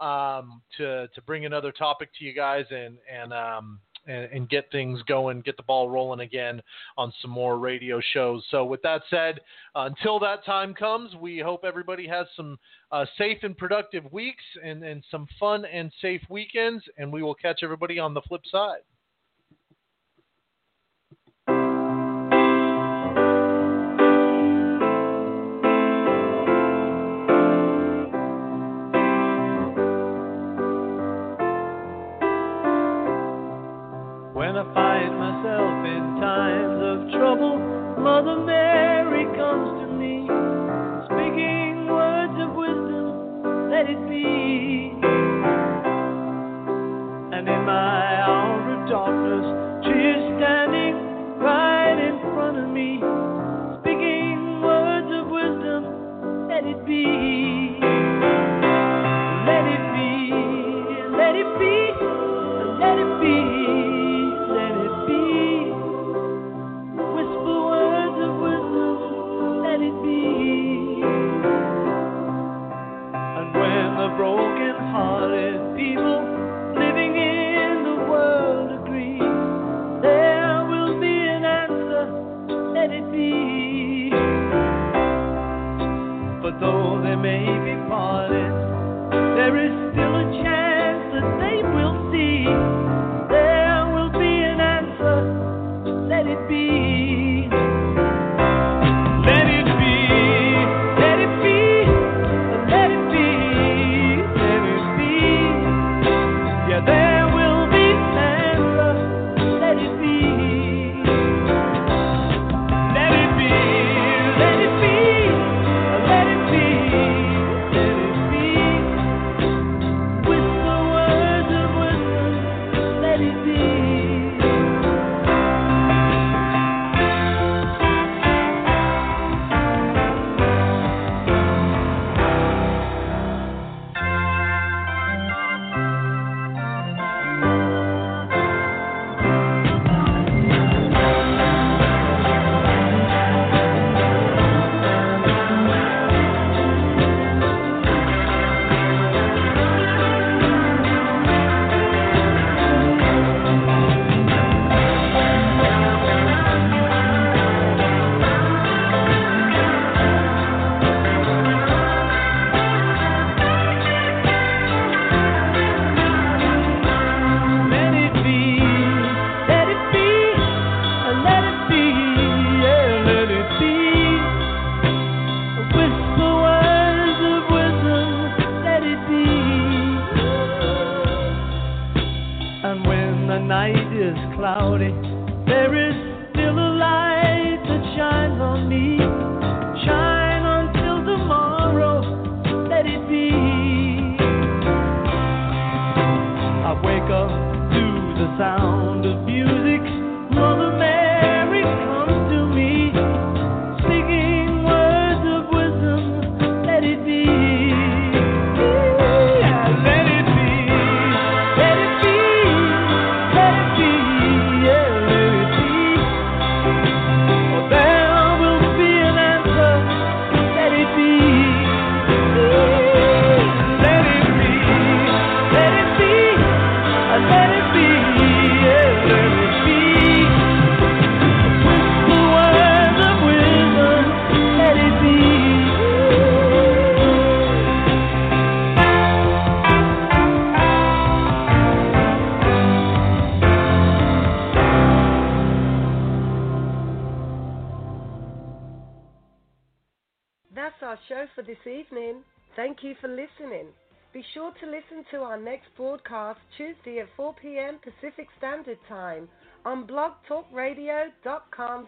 [0.01, 4.71] um, to to bring another topic to you guys and and um, and, and get
[4.73, 6.61] things going, get the ball rolling again
[6.97, 8.45] on some more radio shows.
[8.51, 9.41] So with that said,
[9.77, 12.59] uh, until that time comes, we hope everybody has some
[12.91, 17.35] uh, safe and productive weeks and, and some fun and safe weekends, and we will
[17.35, 18.81] catch everybody on the flip side.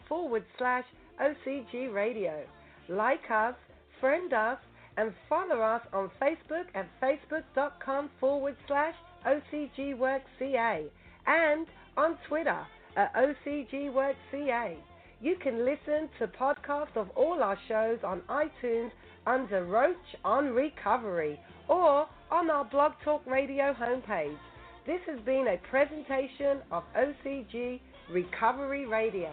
[0.09, 0.85] forward slash
[1.21, 2.43] OCG radio.
[2.89, 3.55] Like us,
[4.01, 4.59] friend us,
[4.97, 8.95] and follow us on Facebook at facebook.com forward slash
[9.27, 10.85] OCGWorkCA
[11.27, 11.66] and
[11.97, 12.61] on Twitter
[12.97, 14.77] at OCGWorkCA.
[15.21, 18.91] You can listen to podcasts of all our shows on iTunes
[19.27, 24.37] under Roach on Recovery or on our Blog Talk Radio homepage.
[24.87, 27.81] This has been a presentation of OCG
[28.11, 29.33] Recovery Radio.